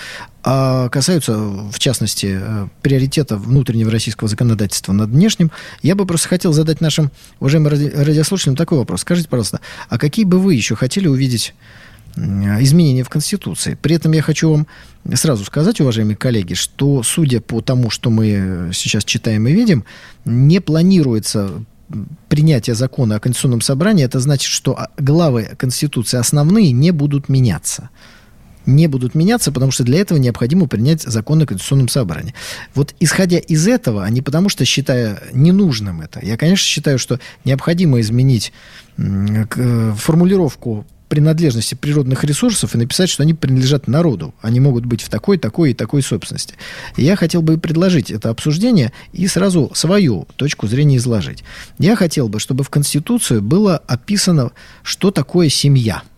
а 0.49 0.89
касаются, 0.91 1.37
в 1.37 1.77
частности, 1.81 2.39
э, 2.41 2.69
приоритета 2.81 3.37
внутреннего 3.37 3.91
российского 3.91 4.29
законодательства 4.29 4.93
над 4.93 5.11
внешним, 5.11 5.51
я 5.83 5.97
бы 5.97 6.07
просто 6.07 6.29
хотел 6.29 6.53
задать 6.53 6.81
нашим 6.81 7.11
уважаемым 7.41 7.73
радиослушателям 7.73 8.55
такой 8.55 8.79
вопрос. 8.79 9.01
Скажите, 9.01 9.29
пожалуйста, 9.29 9.56
а 9.89 9.99
какие 9.99 10.25
бы 10.25 10.39
вы 10.39 10.55
еще 10.55 10.75
хотели 10.77 11.09
увидеть 11.09 11.55
изменения 12.17 13.05
в 13.05 13.11
Конституции. 13.11 13.77
При 13.81 13.95
этом 13.95 14.13
я 14.13 14.23
хочу 14.23 14.51
вам 14.51 14.67
сразу 15.15 15.45
сказать, 15.45 15.81
уважаемые 15.81 16.17
коллеги, 16.17 16.55
что, 16.55 17.03
судя 17.03 17.41
по 17.41 17.61
тому, 17.61 17.91
что 17.91 18.09
мы 18.09 18.71
сейчас 18.73 19.05
читаем 19.05 19.47
и 19.47 19.53
видим, 19.53 19.85
не 20.25 20.61
планируется 20.61 21.51
принятие 22.29 22.75
закона 22.75 23.17
о 23.17 23.21
Конституционном 23.21 23.61
собрании. 23.61 24.05
Это 24.05 24.19
значит, 24.19 24.51
что 24.51 24.79
главы 24.99 25.51
Конституции 25.57 26.17
основные 26.17 26.73
не 26.73 26.91
будут 26.91 27.29
меняться 27.29 27.91
не 28.67 28.87
будут 28.89 29.15
меняться, 29.15 29.53
потому 29.53 29.73
что 29.73 29.85
для 29.85 30.01
этого 30.01 30.19
необходимо 30.19 30.67
принять 30.67 31.03
закон 31.03 31.43
о 31.43 31.47
Конституционном 31.47 31.89
собрании. 31.89 32.35
Вот 32.75 32.95
исходя 33.01 33.39
из 33.39 33.67
этого, 33.67 34.05
а 34.05 34.11
не 34.11 34.23
потому 34.23 34.49
что 34.49 34.65
считая 34.65 35.23
ненужным 35.33 36.01
это, 36.01 36.21
я, 36.25 36.37
конечно, 36.37 36.65
считаю, 36.65 36.99
что 36.99 37.21
необходимо 37.45 38.01
изменить 38.01 38.53
э, 38.99 39.95
формулировку 39.97 40.85
принадлежности 41.09 41.75
природных 41.77 42.25
ресурсов 42.25 42.75
и 42.75 42.79
написать, 42.79 43.09
что 43.09 43.23
они 43.23 43.33
принадлежат 43.33 43.87
народу. 43.87 44.35
Они 44.43 44.59
могут 44.59 44.87
быть 44.87 45.03
в 45.03 45.09
такой, 45.09 45.39
такой 45.39 45.71
и 45.71 45.75
такой 45.75 46.03
собственности. 46.03 46.55
И 46.97 47.05
я 47.05 47.15
хотел 47.15 47.43
бы 47.43 47.59
предложить 47.59 48.11
это 48.11 48.31
обсуждение 48.31 48.93
и 49.13 49.27
сразу 49.29 49.71
свою 49.75 50.27
точку 50.37 50.67
зрения 50.67 50.97
изложить. 50.97 51.45
Я 51.79 51.95
хотел 51.95 52.29
бы, 52.29 52.41
чтобы 52.41 52.65
в 52.65 52.71
Конституции 52.71 53.39
было 53.39 53.77
описано, 53.77 54.51
что 54.83 55.11
такое 55.11 55.49
семья– 55.49 56.03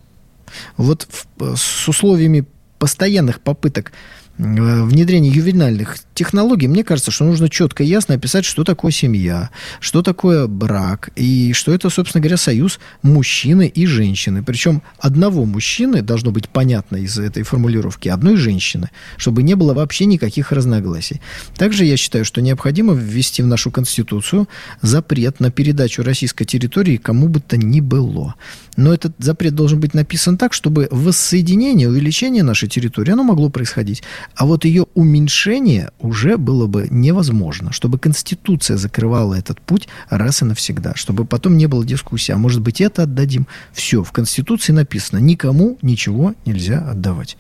вот 0.77 1.07
в, 1.11 1.57
с 1.57 1.89
условиями 1.89 2.47
постоянных 2.79 3.41
попыток 3.41 3.93
Э, 4.39 4.85
внедрения 4.85 5.31
ювенальных 5.31 5.97
технологий, 6.15 6.69
мне 6.69 6.85
кажется, 6.85 7.11
что 7.11 7.25
нужно 7.25 7.49
четко 7.49 7.83
и 7.83 7.87
ясно 7.87 8.15
описать, 8.15 8.45
что 8.45 8.63
такое 8.63 8.93
семья, 8.93 9.51
что 9.81 10.03
такое 10.03 10.47
брак, 10.47 11.11
и 11.17 11.53
что 11.53 11.73
это, 11.73 11.91
собственно 11.91 12.23
говоря, 12.23 12.37
союз 12.37 12.79
мужчины 13.03 13.67
и 13.67 13.87
женщины. 13.87 14.45
Причем 14.45 14.83
одного 15.01 15.45
мужчины 15.45 16.03
должно 16.03 16.31
быть 16.31 16.49
понятно 16.49 16.97
из 16.97 17.19
этой 17.19 17.43
формулировки, 17.43 18.09
одной 18.09 18.37
женщины, 18.37 18.91
чтобы 19.17 19.43
не 19.43 19.55
было 19.55 19.75
вообще 19.75 20.07
никаких 20.07 20.53
разногласий. 20.53 21.21
Также 21.57 21.85
я 21.85 21.97
считаю, 21.97 22.25
что 22.25 22.41
необходимо 22.41 22.95
ввести 22.95 23.43
в 23.43 23.47
нашу 23.47 23.73
Конституцию 23.73 24.49
запрет 24.83 25.41
на 25.41 25.51
передачу 25.51 26.03
российской 26.03 26.45
территории 26.45 26.97
кому 26.97 27.29
бы 27.29 27.41
то 27.41 27.57
ни 27.57 27.81
было. 27.81 28.37
Но 28.77 28.95
этот 28.95 29.15
запрет 29.19 29.57
должен 29.57 29.81
быть 29.81 29.95
написан 29.95 30.39
так, 30.39 30.53
чтобы 30.53 30.87
воссоединение, 30.93 31.89
увеличение 31.89 32.45
нашей 32.45 32.69
территории, 32.69 33.13
оно 33.13 33.25
могло 33.25 33.49
происходить. 33.49 34.05
А 34.37 34.47
вот 34.47 34.65
ее 34.65 34.87
уменьшение 34.95 35.91
уже 35.99 36.37
было 36.37 36.67
бы 36.67 36.87
невозможно, 36.91 37.73
чтобы 37.73 37.99
Конституция 37.99 38.77
закрывала 38.77 39.35
этот 39.35 39.61
путь 39.61 39.89
раз 40.09 40.43
и 40.43 40.45
навсегда, 40.45 40.95
чтобы 40.95 41.25
потом 41.25 41.57
не 41.57 41.67
было 41.67 41.85
дискуссии, 41.85 42.31
а 42.33 42.37
может 42.37 42.61
быть 42.61 42.81
это 42.81 43.03
отдадим. 43.03 43.49
Все, 43.73 44.05
в 44.05 44.13
Конституции 44.13 44.73
написано, 44.73 45.19
никому 45.19 45.77
ничего 45.83 46.35
нельзя 46.47 46.79
отдавать. 46.89 47.37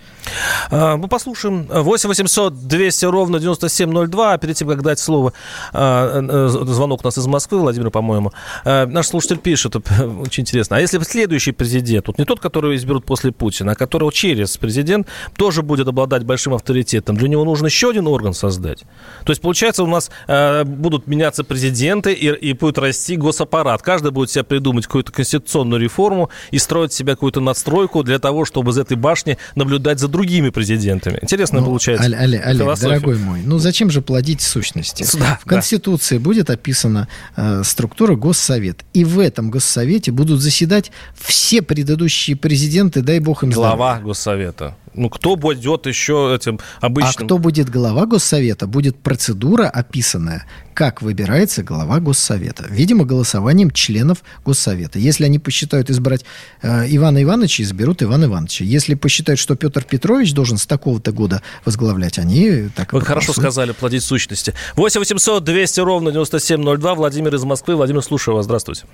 А, 0.70 0.96
мы 0.96 1.06
послушаем 1.06 1.68
8 1.70 2.08
800 2.08 2.66
200 2.66 3.04
ровно 3.04 3.38
9702, 3.38 4.32
а 4.32 4.38
перед 4.38 4.56
тем, 4.56 4.68
как 4.68 4.82
дать 4.82 4.98
слово, 4.98 5.32
а, 5.72 6.20
э, 6.20 6.48
звонок 6.48 7.02
у 7.02 7.06
нас 7.06 7.16
из 7.16 7.26
Москвы, 7.26 7.60
Владимир, 7.60 7.90
по-моему, 7.90 8.32
а, 8.64 8.86
наш 8.86 9.06
слушатель 9.06 9.38
пишет, 9.38 9.76
очень 10.20 10.42
интересно, 10.42 10.78
а 10.78 10.80
если 10.80 10.98
след 11.04 11.28
следующий 11.28 11.52
президент, 11.52 12.06
вот 12.06 12.16
не 12.16 12.24
тот, 12.24 12.40
которого 12.40 12.74
изберут 12.74 13.04
после 13.04 13.32
Путина, 13.32 13.72
а 13.72 13.74
которого 13.74 14.10
через 14.10 14.56
президент 14.56 15.06
тоже 15.36 15.62
будет 15.62 15.86
обладать 15.86 16.24
большим 16.24 16.54
авторитетом, 16.54 16.77
для 16.82 17.28
него 17.28 17.44
нужно 17.44 17.66
еще 17.66 17.90
один 17.90 18.06
орган 18.06 18.34
создать. 18.34 18.80
То 19.24 19.30
есть, 19.30 19.40
получается, 19.40 19.82
у 19.82 19.86
нас 19.86 20.10
э, 20.26 20.64
будут 20.64 21.06
меняться 21.06 21.44
президенты 21.44 22.12
и, 22.12 22.28
и 22.28 22.52
будет 22.52 22.78
расти 22.78 23.16
госаппарат. 23.16 23.82
Каждый 23.82 24.10
будет 24.10 24.30
себе 24.30 24.44
придумать 24.44 24.86
какую-то 24.86 25.12
конституционную 25.12 25.80
реформу 25.80 26.30
и 26.50 26.58
строить 26.58 26.92
себе 26.92 27.12
какую-то 27.12 27.40
надстройку 27.40 28.02
для 28.02 28.18
того, 28.18 28.44
чтобы 28.44 28.70
из 28.70 28.78
этой 28.78 28.96
башни 28.96 29.38
наблюдать 29.54 29.98
за 29.98 30.08
другими 30.08 30.50
президентами. 30.50 31.18
Интересно 31.22 31.60
ну, 31.60 31.66
получается. 31.66 32.04
Олег, 32.04 32.20
Олег, 32.20 32.46
Олег 32.46 32.78
дорогой 32.80 33.18
мой, 33.18 33.40
ну 33.44 33.58
зачем 33.58 33.90
же 33.90 34.02
плодить 34.02 34.42
сущности? 34.42 35.04
Да, 35.18 35.38
в 35.42 35.44
Конституции 35.46 36.18
да. 36.18 36.24
будет 36.24 36.50
описана 36.50 37.08
э, 37.36 37.62
структура 37.64 38.14
Госсовет. 38.14 38.84
И 38.92 39.04
в 39.04 39.18
этом 39.18 39.50
Госсовете 39.50 40.12
будут 40.12 40.40
заседать 40.40 40.90
все 41.14 41.62
предыдущие 41.62 42.36
президенты, 42.36 43.02
дай 43.02 43.18
бог 43.18 43.42
им 43.42 43.52
здоровья. 43.52 43.76
Глава 43.76 44.00
Госсовета. 44.00 44.76
Ну, 44.94 45.08
кто 45.10 45.36
будет 45.36 45.86
еще 45.86 46.34
этим 46.34 46.58
обычным... 46.80 47.14
А 47.18 47.24
кто 47.24 47.38
будет 47.38 47.68
глава 47.68 48.06
Госсовета? 48.06 48.66
Будет 48.66 48.96
процедура 48.98 49.68
описанная, 49.68 50.46
как 50.74 51.02
выбирается 51.02 51.62
глава 51.62 52.00
Госсовета. 52.00 52.66
Видимо, 52.68 53.04
голосованием 53.04 53.70
членов 53.70 54.18
Госсовета. 54.44 54.98
Если 54.98 55.24
они 55.24 55.38
посчитают 55.38 55.90
избрать 55.90 56.24
э, 56.62 56.86
Ивана 56.88 57.22
Ивановича, 57.22 57.62
изберут 57.64 58.02
Ивана 58.02 58.26
Ивановича. 58.26 58.64
Если 58.64 58.94
посчитают, 58.94 59.38
что 59.38 59.56
Петр 59.56 59.84
Петрович 59.84 60.32
должен 60.34 60.58
с 60.58 60.66
такого-то 60.66 61.12
года 61.12 61.42
возглавлять, 61.64 62.18
они 62.18 62.68
так 62.74 62.92
Вы 62.92 63.00
хорошо 63.00 63.32
сказали, 63.32 63.72
плодить 63.72 64.02
сущности. 64.02 64.54
8 64.76 65.00
800 65.00 65.44
200 65.44 65.80
ровно 65.80 66.10
9702. 66.12 66.94
Владимир 66.94 67.34
из 67.34 67.44
Москвы. 67.44 67.76
Владимир, 67.76 68.02
слушаю 68.02 68.34
вас. 68.34 68.44
Здравствуйте. 68.44 68.84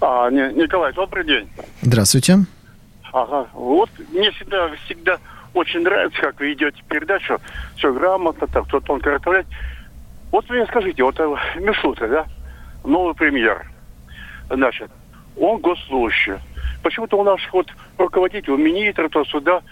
А, 0.00 0.30
не, 0.30 0.52
Николай, 0.54 0.92
добрый 0.92 1.24
день. 1.24 1.48
Здравствуйте. 1.82 2.46
Ага, 3.12 3.48
вот 3.52 3.90
мне 4.12 4.30
всегда, 4.32 4.70
всегда 4.84 5.18
очень 5.54 5.80
нравится, 5.80 6.20
как 6.20 6.40
вы 6.40 6.48
ведете 6.48 6.82
передачу, 6.88 7.38
все 7.76 7.92
грамотно, 7.92 8.46
так, 8.46 8.66
кто 8.66 8.80
тонко 8.80 9.10
расставлять. 9.10 9.46
Вот 10.30 10.48
вы 10.48 10.56
мне 10.56 10.66
скажите, 10.66 11.02
вот 11.02 11.18
э, 11.18 11.36
Мишута, 11.56 12.06
да, 12.06 12.26
новый 12.84 13.14
премьер, 13.14 13.66
значит, 14.50 14.90
он 15.36 15.58
госслужащий. 15.60 16.34
Почему-то 16.82 17.16
у 17.18 17.24
наших 17.24 17.52
вот 17.52 17.68
руководителей, 17.96 18.52
у 18.52 18.56
министра, 18.56 19.08
то 19.08 19.24
сюда 19.24 19.62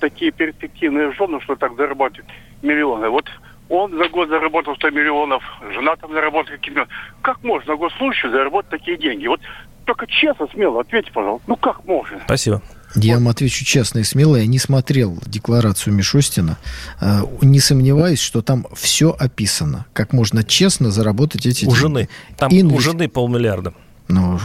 такие 0.00 0.30
перспективные 0.30 1.12
жены, 1.12 1.40
что 1.40 1.56
так 1.56 1.76
зарабатывают 1.76 2.30
миллионы. 2.62 3.08
Вот 3.08 3.28
он 3.68 3.96
за 3.96 4.08
год 4.08 4.28
заработал 4.28 4.74
100 4.76 4.90
миллионов, 4.90 5.42
жена 5.72 5.96
там 5.96 6.12
заработала 6.12 6.56
какие-то... 6.56 6.86
Как 7.22 7.42
можно 7.42 7.76
госслужащему 7.76 8.32
заработать 8.32 8.70
такие 8.70 8.96
деньги? 8.96 9.26
Вот 9.26 9.40
только 9.84 10.06
честно, 10.06 10.46
смело 10.48 10.80
ответьте, 10.80 11.12
пожалуйста. 11.12 11.44
Ну 11.48 11.56
как 11.56 11.84
можно? 11.84 12.20
Спасибо. 12.24 12.62
Я 12.94 13.14
вам 13.14 13.28
отвечу 13.28 13.64
честно 13.64 14.00
и 14.00 14.04
смело. 14.04 14.36
Я 14.36 14.46
не 14.46 14.58
смотрел 14.58 15.18
декларацию 15.26 15.94
Мишустина. 15.94 16.58
Э, 17.00 17.22
не 17.42 17.60
сомневаюсь, 17.60 18.20
что 18.20 18.42
там 18.42 18.66
все 18.74 19.10
описано. 19.10 19.86
Как 19.92 20.12
можно 20.12 20.44
честно 20.44 20.90
заработать 20.90 21.46
эти 21.46 21.64
у 21.64 21.68
деньги. 21.68 21.80
жены. 21.80 22.08
Там 22.36 22.52
Инвести... 22.52 22.76
у 22.76 22.80
жены 22.80 23.08
полмиллиарда. 23.08 23.74
Ну, 24.08 24.38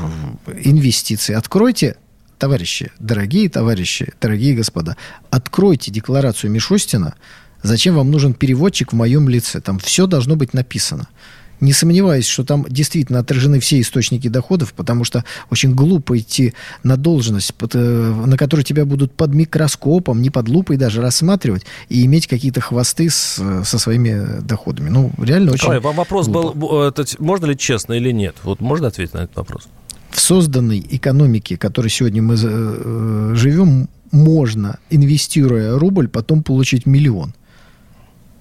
инвестиции. 0.63 1.33
Откройте, 1.33 1.97
товарищи, 2.37 2.91
дорогие 2.99 3.49
товарищи, 3.49 4.13
дорогие 4.21 4.55
господа, 4.55 4.95
откройте 5.29 5.91
декларацию 5.91 6.49
Мишустина. 6.49 7.15
Зачем 7.61 7.95
вам 7.95 8.09
нужен 8.09 8.33
переводчик 8.33 8.93
в 8.93 8.95
моем 8.95 9.27
лице? 9.27 9.59
Там 9.59 9.79
все 9.79 10.07
должно 10.07 10.37
быть 10.37 10.53
написано 10.53 11.09
не 11.59 11.73
сомневаюсь, 11.73 12.27
что 12.27 12.43
там 12.43 12.65
действительно 12.69 13.19
отражены 13.19 13.59
все 13.59 13.81
источники 13.81 14.27
доходов, 14.27 14.73
потому 14.73 15.03
что 15.03 15.23
очень 15.49 15.73
глупо 15.73 16.17
идти 16.17 16.53
на 16.83 16.97
должность, 16.97 17.53
э, 17.73 18.23
на 18.25 18.37
которой 18.37 18.63
тебя 18.63 18.85
будут 18.85 19.11
под 19.13 19.33
микроскопом, 19.33 20.21
не 20.21 20.29
под 20.29 20.47
лупой 20.49 20.77
даже 20.77 21.01
рассматривать, 21.01 21.65
и 21.89 22.05
иметь 22.05 22.27
какие-то 22.27 22.61
хвосты 22.61 23.09
с, 23.09 23.41
со 23.63 23.79
своими 23.79 24.41
доходами. 24.41 24.89
Ну, 24.89 25.11
реально 25.17 25.51
очень 25.51 25.63
Николай, 25.63 25.79
вам 25.79 25.95
вопрос 25.95 26.27
глупо. 26.27 26.57
был, 26.57 26.83
э, 26.83 27.05
можно 27.19 27.45
ли 27.47 27.57
честно 27.57 27.93
или 27.93 28.11
нет? 28.11 28.35
Вот 28.43 28.61
можно 28.61 28.87
ответить 28.87 29.13
на 29.13 29.19
этот 29.19 29.35
вопрос? 29.35 29.67
В 30.11 30.19
созданной 30.19 30.85
экономике, 30.89 31.55
в 31.55 31.59
которой 31.59 31.89
сегодня 31.89 32.21
мы 32.21 32.35
э, 32.41 33.31
живем, 33.35 33.89
можно, 34.11 34.79
инвестируя 34.89 35.77
рубль, 35.77 36.07
потом 36.07 36.43
получить 36.43 36.85
миллион. 36.85 37.33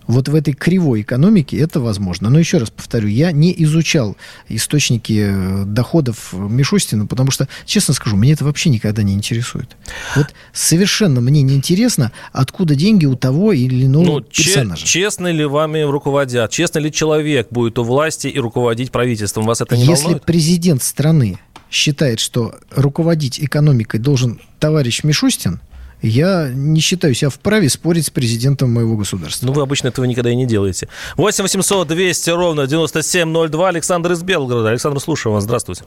Вот 0.09 0.29
в 0.29 0.35
этой 0.35 0.55
кривой 0.55 1.03
экономике 1.03 1.59
это 1.59 1.81
возможно. 1.81 2.31
Но 2.31 2.39
еще 2.39 2.57
раз 2.57 2.71
повторю, 2.71 3.09
я 3.09 3.31
не 3.31 3.55
изучал 3.63 4.17
источники 4.49 5.27
э, 5.31 5.65
доходов 5.67 6.33
Мишустина, 6.33 7.07
потому 7.07 7.31
что, 7.31 7.47
честно 7.67 7.93
скажу, 7.93 8.17
мне 8.17 8.33
это 8.33 8.45
вообще 8.45 8.71
никогда 8.71 9.03
не 9.03 9.13
интересует. 9.13 9.77
Вот 10.17 10.29
совершенно 10.53 11.21
мне 11.21 11.43
не 11.43 11.55
интересно, 11.55 12.11
откуда 12.33 12.75
деньги 12.75 13.05
у 13.05 13.17
того 13.17 13.53
или 13.53 13.85
иного 13.85 14.05
ну, 14.05 14.21
персонажа. 14.23 14.87
Честно 14.87 15.31
ли 15.31 15.45
вами 15.45 15.83
руководят? 15.83 16.51
Честно 16.51 16.79
ли 16.79 16.91
человек 16.91 17.49
будет 17.51 17.79
у 17.79 17.85
власти 17.85 18.29
и 18.29 18.39
руководить 18.39 18.91
правительством? 18.91 19.45
Вас 19.45 19.61
это 19.61 19.77
не 19.77 19.85
Если 19.85 20.05
волнует? 20.05 20.25
президент 20.25 20.83
страны 20.83 21.39
считает, 21.71 22.19
что 22.19 22.55
руководить 22.71 23.41
экономикой 23.41 24.01
должен 24.01 24.41
товарищ 24.59 25.05
Мишустин, 25.05 25.61
я 26.03 26.51
не 26.53 26.81
считаю 26.81 27.15
себя 27.15 27.31
вправе 27.31 27.69
спорить 27.69 28.07
с 28.07 28.11
президентом 28.11 28.73
моего 28.73 28.97
государства. 28.97 29.47
Ну, 29.47 29.53
вы 29.53 29.63
обычно 29.63 29.89
этого 29.89 30.05
никогда 30.05 30.31
и 30.31 30.37
не 30.37 30.47
делаете. 30.47 30.89
8 31.17 31.43
800 31.43 31.89
200 31.89 32.31
ровно 32.31 32.67
9702. 32.67 33.69
Александр 33.69 34.13
из 34.13 34.23
Белгорода. 34.23 34.71
Александр, 34.71 35.01
слушаю 35.01 35.33
вас. 35.33 35.45
Здравствуйте. 35.45 35.85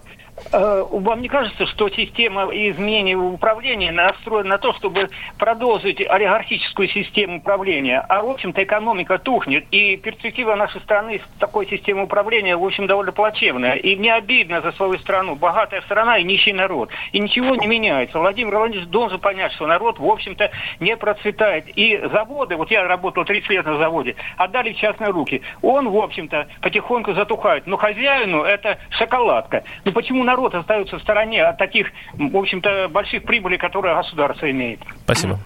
Э, 0.51 0.85
вам 0.89 1.21
не 1.21 1.27
кажется, 1.27 1.65
что 1.67 1.89
система 1.89 2.45
изменения 2.51 3.15
управления 3.15 3.91
настроена 3.91 4.49
на 4.49 4.57
то, 4.57 4.73
чтобы 4.73 5.09
продолжить 5.37 6.01
олигархическую 6.01 6.89
систему 6.89 7.37
управления, 7.37 8.05
а, 8.07 8.21
в 8.21 8.29
общем-то, 8.29 8.63
экономика 8.63 9.17
тухнет, 9.17 9.65
и 9.71 9.97
перспектива 9.97 10.55
нашей 10.55 10.81
страны 10.81 11.19
с 11.19 11.39
такой 11.39 11.67
системой 11.67 12.05
управления, 12.05 12.57
в 12.57 12.65
общем, 12.65 12.87
довольно 12.87 13.11
плачевная. 13.11 13.75
И 13.75 13.95
мне 13.95 14.13
обидно 14.13 14.61
за 14.61 14.71
свою 14.73 14.97
страну. 14.99 15.35
Богатая 15.35 15.81
страна 15.81 16.17
и 16.17 16.23
нищий 16.23 16.53
народ. 16.53 16.89
И 17.11 17.19
ничего 17.19 17.55
не 17.55 17.67
меняется. 17.67 18.19
Владимир 18.19 18.57
Владимирович 18.57 18.89
должен 18.89 19.19
понять, 19.19 19.53
что 19.53 19.67
народ, 19.67 19.99
в 19.99 20.05
общем-то, 20.05 20.51
не 20.79 20.97
процветает. 20.97 21.65
И 21.75 21.97
заводы, 22.11 22.55
вот 22.55 22.71
я 22.71 22.87
работал 22.87 23.25
30 23.25 23.49
лет 23.49 23.65
на 23.65 23.77
заводе, 23.77 24.15
отдали 24.37 24.73
в 24.73 24.77
частные 24.77 25.11
руки. 25.11 25.41
Он, 25.61 25.89
в 25.89 25.97
общем-то, 25.97 26.47
потихоньку 26.61 27.13
затухает. 27.13 27.67
Но 27.67 27.77
хозяину 27.77 28.43
это 28.43 28.77
шоколадка. 28.91 29.63
Ну 29.85 29.91
почему 29.91 30.23
народ 30.31 30.55
остается 30.55 30.97
в 30.97 31.01
стороне 31.01 31.43
от 31.43 31.57
таких, 31.57 31.87
в 32.13 32.37
общем-то, 32.37 32.87
больших 32.89 33.23
прибылей, 33.23 33.57
которые 33.57 33.95
государство 33.95 34.49
имеет. 34.49 34.79
Спасибо. 35.03 35.39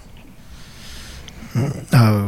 А, 1.92 2.28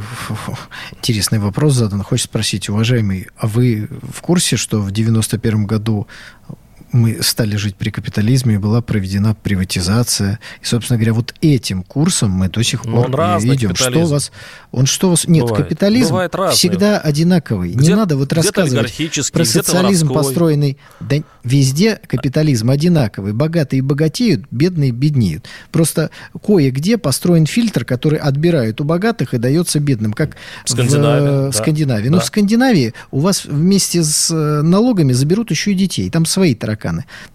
интересный 0.97 1.39
вопрос 1.39 1.73
задан. 1.73 2.01
Хочется 2.01 2.29
спросить, 2.29 2.69
уважаемый, 2.69 3.27
а 3.37 3.47
вы 3.47 3.87
в 3.89 4.21
курсе, 4.21 4.55
что 4.55 4.79
в 4.79 4.91
91 4.91 5.65
году 5.65 6.07
мы 6.91 7.21
стали 7.21 7.55
жить 7.57 7.75
при 7.75 7.89
капитализме, 7.89 8.55
и 8.55 8.57
была 8.57 8.81
проведена 8.81 9.35
приватизация. 9.35 10.39
И, 10.61 10.65
собственно 10.65 10.97
говоря, 10.97 11.13
вот 11.13 11.33
этим 11.41 11.83
курсом 11.83 12.31
мы 12.31 12.49
до 12.49 12.63
сих 12.63 12.85
Но 12.85 13.03
пор 13.03 13.11
идем. 13.11 13.75
Что 13.75 14.05
вас... 14.05 14.31
Он 14.71 14.85
что 14.85 15.09
вас... 15.09 15.27
Нет, 15.27 15.43
Бывает. 15.45 15.63
капитализм 15.65 16.09
Бывает 16.09 16.35
разный. 16.35 16.55
всегда 16.55 16.99
одинаковый. 16.99 17.71
Где- 17.71 17.89
Не 17.89 17.95
надо 17.95 18.17
вот 18.17 18.31
рассказывать 18.33 18.93
про 19.31 19.45
социализм, 19.45 20.07
воровской. 20.07 20.29
построенный... 20.33 20.77
Да 20.99 21.17
везде 21.43 21.99
капитализм 22.07 22.69
одинаковый. 22.69 23.31
Богатые 23.33 23.81
богатеют, 23.81 24.43
бедные 24.51 24.91
беднеют. 24.91 25.45
Просто 25.71 26.09
кое-где 26.45 26.97
построен 26.97 27.45
фильтр, 27.45 27.85
который 27.85 28.19
отбирает 28.19 28.81
у 28.81 28.83
богатых 28.83 29.33
и 29.33 29.37
дается 29.37 29.79
бедным, 29.79 30.11
как 30.11 30.35
В 30.65 30.69
Скандинавии, 30.71 31.21
в, 31.21 31.25
э, 31.25 31.45
да. 31.45 31.51
Скандинавии. 31.53 32.09
Но 32.09 32.17
Да. 32.17 32.23
в 32.23 32.25
Скандинавии 32.25 32.93
у 33.11 33.19
вас 33.21 33.45
вместе 33.45 34.03
с 34.03 34.29
э, 34.29 34.61
налогами 34.61 35.13
заберут 35.13 35.49
еще 35.51 35.71
и 35.71 35.75
детей. 35.75 36.09
Там 36.09 36.25
свои 36.25 36.53
тараканы. 36.53 36.76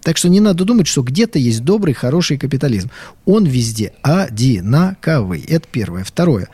Так 0.01 0.17
что 0.17 0.29
не 0.29 0.39
надо 0.39 0.65
думать, 0.65 0.87
что 0.87 1.01
где-то 1.01 1.37
есть 1.39 1.63
добрый, 1.63 1.93
хороший 1.93 2.37
капитализм. 2.37 2.89
Он 3.25 3.45
везде 3.45 3.93
одинаковый. 4.01 5.41
Это 5.41 5.67
первое. 5.71 6.03
Второе. 6.03 6.47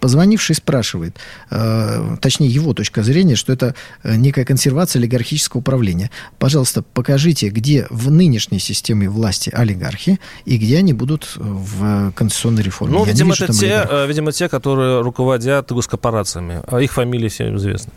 Позвонивший 0.00 0.54
спрашивает, 0.54 1.16
э, 1.50 2.16
точнее 2.20 2.48
его 2.48 2.74
точка 2.74 3.02
зрения, 3.02 3.36
что 3.36 3.54
это 3.54 3.74
э, 4.02 4.16
некая 4.16 4.44
консервация 4.44 5.00
олигархического 5.00 5.60
управления. 5.60 6.10
Пожалуйста, 6.38 6.82
покажите, 6.82 7.48
где 7.48 7.86
в 7.88 8.10
нынешней 8.10 8.58
системе 8.58 9.08
власти 9.08 9.48
олигархи 9.48 10.20
и 10.44 10.58
где 10.58 10.76
они 10.76 10.92
будут 10.92 11.32
в 11.36 12.12
конституционной 12.12 12.62
реформе. 12.62 12.98
Ну, 12.98 13.06
Я 13.06 13.12
видимо, 13.12 13.30
вижу 13.30 13.44
это 13.44 13.52
те, 13.54 13.66
олигархов. 13.66 13.92
э, 13.92 14.06
видимо, 14.08 14.32
те, 14.32 14.48
которые 14.50 15.00
руководят 15.00 15.72
госкорпорациями. 15.72 16.60
А 16.66 16.82
их 16.82 16.92
фамилии 16.92 17.28
всем 17.28 17.56
известны. 17.56 17.92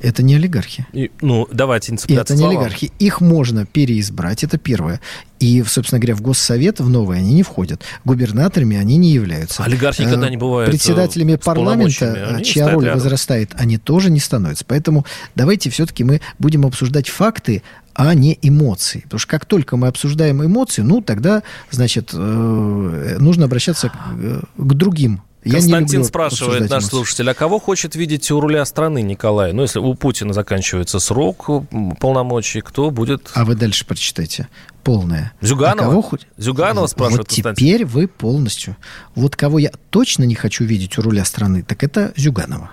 Это 0.00 0.22
не 0.22 0.34
олигархи. 0.34 0.86
И, 0.92 1.10
ну, 1.22 1.48
давайте 1.50 1.92
не 1.92 1.96
И 1.96 1.98
цепляться 1.98 2.34
это 2.34 2.34
не 2.34 2.38
словам. 2.40 2.58
олигархи. 2.58 2.92
Их 2.98 3.20
можно 3.20 3.64
переизбрать, 3.64 4.44
это 4.44 4.58
первое. 4.58 5.00
И, 5.40 5.62
собственно 5.62 5.98
говоря, 5.98 6.14
в 6.16 6.20
Госсовет 6.22 6.80
в 6.80 6.88
новые 6.88 7.20
они 7.20 7.34
не 7.34 7.42
входят. 7.42 7.82
Губернаторами 8.04 8.76
они 8.76 8.96
не 8.98 9.10
являются. 9.10 9.62
Олигархи 9.64 10.02
Э, 10.02 10.04
никогда 10.06 10.28
не 10.28 10.36
бывают, 10.36 10.68
э, 10.68 10.72
Председателями 10.72 11.36
парламента, 11.36 12.28
Они 12.34 12.44
чья 12.44 12.70
роль 12.70 12.84
рядом. 12.84 12.98
возрастает, 13.00 13.52
они 13.56 13.78
тоже 13.78 14.10
не 14.10 14.20
становятся. 14.20 14.64
Поэтому 14.66 15.06
давайте 15.34 15.70
все-таки 15.70 16.04
мы 16.04 16.20
будем 16.38 16.66
обсуждать 16.66 17.08
факты, 17.08 17.62
а 17.94 18.12
не 18.14 18.38
эмоции. 18.42 19.00
Потому 19.00 19.18
что 19.20 19.30
как 19.30 19.46
только 19.46 19.78
мы 19.78 19.88
обсуждаем 19.88 20.44
эмоции, 20.44 20.82
ну, 20.82 21.00
тогда, 21.00 21.42
значит, 21.70 22.10
э, 22.12 23.16
нужно 23.18 23.46
обращаться 23.46 23.90
э, 24.18 24.40
к 24.56 24.74
другим. 24.74 25.22
Константин 25.50 26.04
спрашивает, 26.04 26.70
наш 26.70 26.84
слушатель, 26.84 27.28
а 27.30 27.34
кого 27.34 27.58
хочет 27.58 27.94
видеть 27.96 28.30
у 28.30 28.40
руля 28.40 28.64
страны 28.64 29.02
Николай? 29.02 29.52
Ну, 29.52 29.62
если 29.62 29.78
у 29.78 29.94
Путина 29.94 30.32
заканчивается 30.32 30.98
срок 30.98 31.48
м, 31.48 31.96
полномочий, 32.00 32.60
кто 32.60 32.90
будет... 32.90 33.30
А 33.34 33.44
вы 33.44 33.54
дальше 33.54 33.86
прочитайте. 33.86 34.48
Полное. 34.82 35.32
Зюганова? 35.40 35.88
А 35.88 35.90
кого 35.90 36.02
хоть- 36.02 36.26
Зюганова 36.36 36.86
спрашивает 36.86 37.18
Вот 37.18 37.28
Константин. 37.28 37.54
теперь 37.66 37.84
вы 37.86 38.08
полностью. 38.08 38.76
Вот 39.14 39.36
кого 39.36 39.58
я 39.58 39.70
точно 39.90 40.24
не 40.24 40.34
хочу 40.34 40.64
видеть 40.64 40.98
у 40.98 41.02
руля 41.02 41.24
страны, 41.24 41.62
так 41.62 41.82
это 41.82 42.12
Зюганова. 42.16 42.70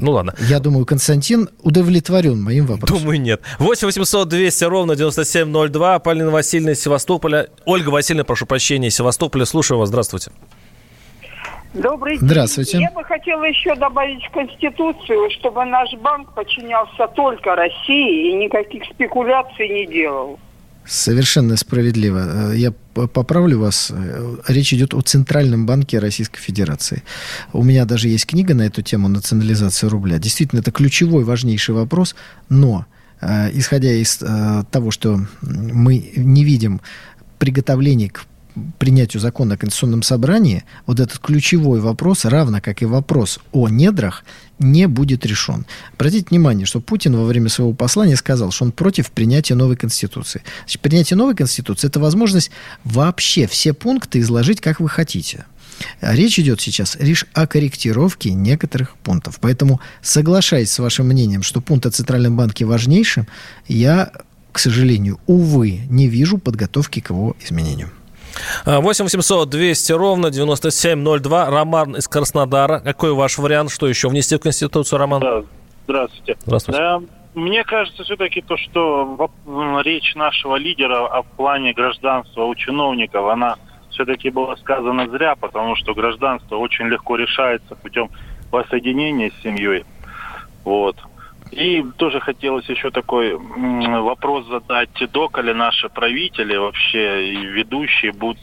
Ну, 0.00 0.12
ладно. 0.12 0.32
Я 0.48 0.60
думаю, 0.60 0.86
Константин 0.86 1.48
удовлетворен 1.62 2.40
моим 2.40 2.66
вопросом. 2.66 2.98
Думаю, 2.98 3.20
нет. 3.20 3.40
8 3.58 3.86
800 3.88 4.28
200 4.28 4.64
ровно 4.64 4.94
9702. 4.94 5.98
Полина 5.98 6.30
Васильевна 6.30 6.72
из 6.72 6.80
Севастополя. 6.80 7.48
Ольга 7.64 7.88
Васильевна, 7.88 8.22
прошу 8.24 8.46
прощения, 8.46 8.88
из 8.88 8.94
Севастополя. 8.94 9.44
Слушаю 9.44 9.78
вас. 9.80 9.88
Здравствуйте. 9.88 10.30
Добрый 11.74 12.18
день. 12.18 12.26
Здравствуйте. 12.26 12.78
Я 12.78 12.90
бы 12.90 13.04
хотела 13.04 13.44
еще 13.44 13.74
добавить 13.74 14.24
в 14.24 14.30
Конституцию, 14.30 15.30
чтобы 15.38 15.64
наш 15.64 15.92
банк 16.02 16.34
подчинялся 16.34 17.06
только 17.14 17.54
России 17.54 18.30
и 18.30 18.34
никаких 18.34 18.84
спекуляций 18.84 19.68
не 19.68 19.86
делал. 19.86 20.38
Совершенно 20.86 21.56
справедливо. 21.56 22.52
Э, 22.52 22.56
Я 22.56 22.72
поправлю 22.94 23.60
вас. 23.60 23.92
Э, 23.94 24.36
Речь 24.48 24.72
идет 24.72 24.94
о 24.94 25.02
Центральном 25.02 25.66
банке 25.66 25.98
Российской 25.98 26.40
Федерации. 26.40 27.02
У 27.52 27.62
меня 27.62 27.84
даже 27.84 28.08
есть 28.08 28.26
книга 28.26 28.54
на 28.54 28.62
эту 28.62 28.80
тему 28.80 29.08
«Национализация 29.08 29.90
рубля». 29.90 30.18
Действительно, 30.18 30.60
это 30.60 30.72
ключевой, 30.72 31.24
важнейший 31.24 31.74
вопрос. 31.74 32.16
Но, 32.48 32.86
э, 33.20 33.50
исходя 33.52 33.92
из 33.92 34.24
того, 34.70 34.90
что 34.90 35.20
мы 35.42 36.12
не 36.16 36.44
видим 36.44 36.80
приготовлений 37.38 38.08
к 38.08 38.24
принятию 38.78 39.20
закона 39.20 39.54
о 39.54 39.56
Конституционном 39.56 40.02
собрании, 40.02 40.64
вот 40.86 41.00
этот 41.00 41.18
ключевой 41.18 41.80
вопрос, 41.80 42.24
равно 42.24 42.60
как 42.60 42.82
и 42.82 42.86
вопрос 42.86 43.40
о 43.52 43.68
недрах, 43.68 44.24
не 44.58 44.88
будет 44.88 45.24
решен. 45.24 45.66
Обратите 45.94 46.26
внимание, 46.30 46.66
что 46.66 46.80
Путин 46.80 47.16
во 47.16 47.24
время 47.24 47.48
своего 47.48 47.72
послания 47.72 48.16
сказал, 48.16 48.50
что 48.50 48.64
он 48.64 48.72
против 48.72 49.10
принятия 49.10 49.54
новой 49.54 49.76
Конституции. 49.76 50.42
Значит, 50.60 50.80
принятие 50.80 51.16
новой 51.16 51.34
Конституции– 51.34 51.86
это 51.88 52.00
возможность 52.00 52.50
вообще 52.84 53.46
все 53.46 53.72
пункты 53.72 54.20
изложить, 54.20 54.60
как 54.60 54.80
вы 54.80 54.88
хотите. 54.88 55.44
А 56.00 56.14
Речь 56.14 56.38
идет 56.38 56.60
сейчас 56.60 56.96
лишь 56.98 57.26
о 57.34 57.46
корректировке 57.46 58.32
некоторых 58.32 58.96
пунктов. 58.96 59.38
Поэтому, 59.40 59.80
соглашаясь 60.02 60.70
с 60.70 60.78
вашим 60.78 61.06
мнением, 61.06 61.42
что 61.42 61.60
пункт 61.60 61.86
о 61.86 61.90
Центральном 61.90 62.36
банке 62.36 62.64
важнейшим, 62.64 63.26
я, 63.66 64.10
к 64.52 64.58
сожалению, 64.58 65.20
увы, 65.26 65.82
не 65.88 66.08
вижу 66.08 66.38
подготовки 66.38 67.00
к 67.00 67.10
его 67.10 67.36
изменению. 67.44 67.90
8 68.64 69.04
800 69.04 69.48
200 69.48 69.92
ровно 69.92 70.30
9702. 70.30 71.50
Роман 71.50 71.96
из 71.96 72.08
Краснодара. 72.08 72.80
Какой 72.80 73.12
ваш 73.12 73.38
вариант? 73.38 73.70
Что 73.70 73.88
еще 73.88 74.08
внести 74.08 74.36
в 74.36 74.40
Конституцию, 74.40 74.98
Роман? 74.98 75.20
Да, 75.20 75.42
здравствуйте. 75.84 76.36
Здравствуйте. 76.44 76.80
Да, 76.80 77.00
мне 77.34 77.64
кажется, 77.64 78.02
все-таки 78.04 78.40
то, 78.40 78.56
что 78.56 79.30
речь 79.84 80.14
нашего 80.14 80.56
лидера 80.56 81.06
о 81.06 81.22
плане 81.22 81.72
гражданства 81.72 82.44
у 82.44 82.54
чиновников, 82.54 83.26
она 83.26 83.56
все-таки 83.90 84.30
была 84.30 84.56
сказана 84.56 85.08
зря, 85.08 85.34
потому 85.36 85.76
что 85.76 85.94
гражданство 85.94 86.56
очень 86.56 86.86
легко 86.86 87.16
решается 87.16 87.74
путем 87.74 88.10
воссоединения 88.50 89.30
с 89.30 89.42
семьей. 89.42 89.84
Вот. 90.64 90.96
И 91.50 91.82
тоже 91.96 92.20
хотелось 92.20 92.68
еще 92.68 92.90
такой 92.90 93.36
вопрос 93.36 94.46
задать, 94.46 94.90
доколе 95.12 95.54
наши 95.54 95.88
правители 95.88 96.56
вообще 96.56 97.32
и 97.32 97.36
ведущие 97.46 98.12
будут 98.12 98.38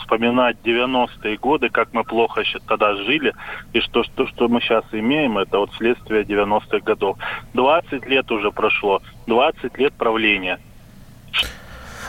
вспоминать 0.00 0.56
90-е 0.64 1.36
годы, 1.38 1.70
как 1.70 1.88
мы 1.92 2.04
плохо 2.04 2.44
ща- 2.44 2.60
тогда 2.66 2.94
жили, 2.94 3.32
и 3.72 3.80
что, 3.80 4.04
что, 4.04 4.26
что 4.26 4.48
мы 4.48 4.60
сейчас 4.60 4.84
имеем, 4.92 5.38
это 5.38 5.58
вот 5.58 5.70
следствие 5.74 6.24
90-х 6.24 6.80
годов. 6.80 7.16
20 7.54 8.06
лет 8.06 8.30
уже 8.30 8.50
прошло, 8.50 9.00
20 9.26 9.78
лет 9.78 9.94
правления. 9.96 10.58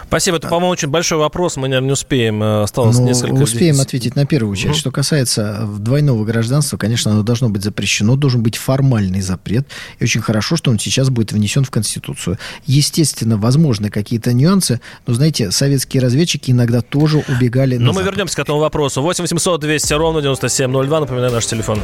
Спасибо. 0.08 0.38
Это, 0.38 0.48
по-моему, 0.48 0.70
очень 0.70 0.88
большой 0.88 1.18
вопрос. 1.18 1.58
Мы, 1.58 1.68
наверное, 1.68 1.88
не 1.88 1.92
успеем. 1.94 2.42
Э, 2.42 2.64
Осталось 2.64 2.98
Ну, 2.98 3.06
несколько... 3.06 3.34
успеем 3.42 3.80
ответить 3.82 4.16
на 4.16 4.26
первую 4.26 4.56
часть. 4.56 4.68
Мгм. 4.68 4.76
Что 4.76 4.92
касается 4.92 5.60
э, 5.62 5.66
двойного 5.80 6.24
гражданства, 6.26 6.78
конечно, 6.78 7.12
оно 7.12 7.24
должно 7.24 7.50
быть 7.50 7.64
запрещено, 7.64 8.16
должен 8.16 8.42
быть 8.44 8.56
формальный 8.56 9.22
запрет. 9.22 9.68
И 10.00 10.04
очень 10.04 10.22
хорошо, 10.22 10.56
что 10.56 10.72
он 10.72 10.80
сейчас 10.80 11.10
будет 11.10 11.32
внесен 11.32 11.64
в 11.66 11.72
Конституцию. 11.72 12.38
Естественно, 12.66 13.38
возможны 13.38 13.90
какие-то 13.90 14.32
нюансы, 14.32 14.80
но, 15.08 15.14
знаете, 15.14 15.52
советские 15.52 16.02
разведчики 16.02 16.52
иногда 16.52 16.82
тоже 16.82 17.24
убегали 17.28 17.78
Но 17.78 17.88
на 17.88 17.92
мы 17.94 17.94
Запад. 18.04 18.12
вернемся 18.14 18.36
к 18.36 18.40
этому 18.40 18.60
вопросу. 18.60 19.02
8 19.02 19.24
800 19.24 19.60
200 19.62 19.94
ровно 19.94 20.22
9702. 20.22 21.00
Напоминаю, 21.02 21.32
наш 21.34 21.46
телефон. 21.46 21.80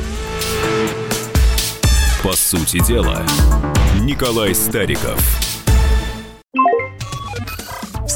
По 2.24 2.34
сути 2.34 2.80
дела, 2.86 3.24
Николай 4.00 4.54
Стариков. 4.54 5.20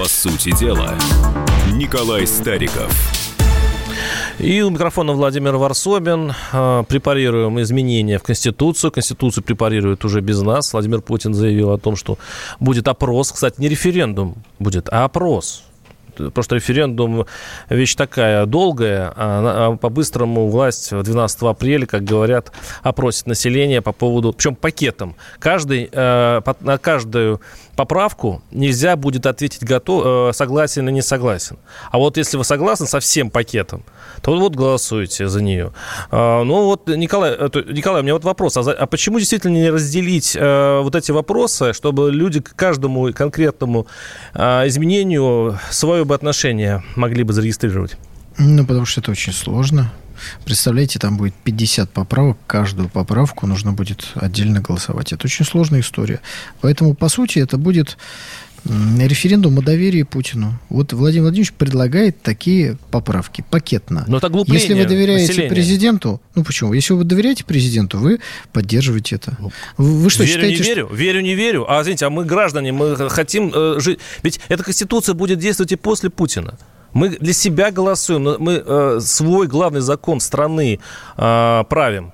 По 0.00 0.08
сути 0.08 0.58
дела, 0.58 0.94
Николай 1.74 2.26
Стариков. 2.26 2.90
И 4.38 4.62
у 4.62 4.70
микрофона 4.70 5.12
Владимир 5.12 5.56
Варсобин. 5.56 6.32
Э, 6.54 6.84
Препарируем 6.88 7.60
изменения 7.60 8.18
в 8.18 8.22
Конституцию. 8.22 8.92
Конституцию 8.92 9.44
препарируют 9.44 10.02
уже 10.06 10.22
без 10.22 10.40
нас. 10.40 10.72
Владимир 10.72 11.02
Путин 11.02 11.34
заявил 11.34 11.70
о 11.70 11.76
том, 11.76 11.96
что 11.96 12.16
будет 12.60 12.88
опрос. 12.88 13.30
Кстати, 13.30 13.60
не 13.60 13.68
референдум 13.68 14.36
будет, 14.58 14.88
а 14.90 15.04
опрос. 15.04 15.64
что 16.16 16.54
референдум 16.54 17.26
вещь 17.68 17.94
такая 17.94 18.46
долгая, 18.46 19.12
а, 19.14 19.72
а 19.72 19.76
по-быстрому 19.76 20.48
власть 20.48 20.92
12 20.92 21.42
апреля, 21.42 21.84
как 21.84 22.04
говорят, 22.04 22.52
опросит 22.82 23.26
население 23.26 23.82
по 23.82 23.92
поводу, 23.92 24.32
причем 24.32 24.54
пакетом. 24.54 25.14
Каждый, 25.38 25.90
э, 25.92 26.40
на 26.60 26.78
каждую 26.78 27.42
поправку 27.80 28.42
нельзя 28.50 28.94
будет 28.94 29.24
ответить 29.24 29.64
готов, 29.64 30.02
э, 30.04 30.32
согласен 30.34 30.86
или 30.86 30.92
не 30.92 31.02
согласен. 31.02 31.56
А 31.90 31.96
вот 31.96 32.18
если 32.18 32.36
вы 32.36 32.44
согласны 32.44 32.86
со 32.86 33.00
всем 33.00 33.30
пакетом, 33.30 33.84
то 34.20 34.38
вот 34.38 34.54
голосуете 34.54 35.28
за 35.28 35.42
нее. 35.42 35.72
А, 36.10 36.44
ну 36.44 36.64
вот, 36.64 36.88
Николай, 36.88 37.38
Николай, 37.72 38.00
у 38.00 38.02
меня 38.02 38.12
вот 38.12 38.24
вопрос. 38.24 38.58
А, 38.58 38.60
а 38.60 38.86
почему 38.86 39.18
действительно 39.18 39.52
не 39.52 39.70
разделить 39.70 40.36
э, 40.38 40.80
вот 40.82 40.94
эти 40.94 41.10
вопросы, 41.10 41.72
чтобы 41.72 42.10
люди 42.12 42.40
к 42.40 42.54
каждому 42.54 43.14
конкретному 43.14 43.86
э, 44.34 44.68
изменению 44.68 45.58
свое 45.70 46.04
бы 46.04 46.14
отношение 46.14 46.82
могли 46.96 47.24
бы 47.24 47.32
зарегистрировать? 47.32 47.96
Ну, 48.36 48.66
потому 48.66 48.84
что 48.84 49.00
это 49.00 49.10
очень 49.10 49.32
сложно. 49.32 49.90
Представляете, 50.44 50.98
там 50.98 51.16
будет 51.16 51.34
50 51.34 51.90
поправок, 51.90 52.38
каждую 52.46 52.88
поправку 52.88 53.46
нужно 53.46 53.72
будет 53.72 54.08
отдельно 54.14 54.60
голосовать. 54.60 55.12
Это 55.12 55.26
очень 55.26 55.44
сложная 55.44 55.80
история. 55.80 56.20
Поэтому, 56.60 56.94
по 56.94 57.08
сути, 57.08 57.38
это 57.38 57.58
будет 57.58 57.96
референдум 58.64 59.58
о 59.58 59.62
доверии 59.62 60.02
Путину. 60.02 60.58
Вот 60.68 60.92
Владимир 60.92 61.24
Владимирович 61.24 61.52
предлагает 61.52 62.20
такие 62.22 62.76
поправки 62.90 63.44
пакетно. 63.48 64.04
Но 64.06 64.18
это 64.18 64.30
Если 64.48 64.74
вы 64.74 64.84
доверяете 64.84 65.28
населения. 65.28 65.50
президенту, 65.50 66.20
ну 66.34 66.44
почему? 66.44 66.72
Если 66.72 66.92
вы 66.92 67.04
доверяете 67.04 67.44
президенту, 67.44 67.98
вы 67.98 68.20
поддерживаете 68.52 69.16
это. 69.16 69.36
Ну, 69.38 69.50
вы 69.78 70.10
что 70.10 70.24
верю, 70.24 70.34
считаете? 70.34 70.62
Не 70.62 70.68
верю, 70.68 70.86
что... 70.86 70.94
верю, 70.94 71.20
не 71.20 71.34
верю. 71.34 71.66
А 71.70 71.80
извините, 71.82 72.06
а 72.06 72.10
мы 72.10 72.24
граждане, 72.24 72.72
мы 72.72 72.96
хотим 73.08 73.50
э, 73.54 73.80
жить. 73.80 73.98
Ведь 74.22 74.40
эта 74.48 74.62
конституция 74.62 75.14
будет 75.14 75.38
действовать 75.38 75.72
и 75.72 75.76
после 75.76 76.10
Путина. 76.10 76.58
Мы 76.92 77.10
для 77.10 77.32
себя 77.32 77.70
голосуем, 77.70 78.36
мы 78.38 78.62
э, 78.64 79.00
свой 79.00 79.46
главный 79.46 79.80
закон 79.80 80.20
страны 80.20 80.80
э, 81.16 81.64
правим. 81.68 82.12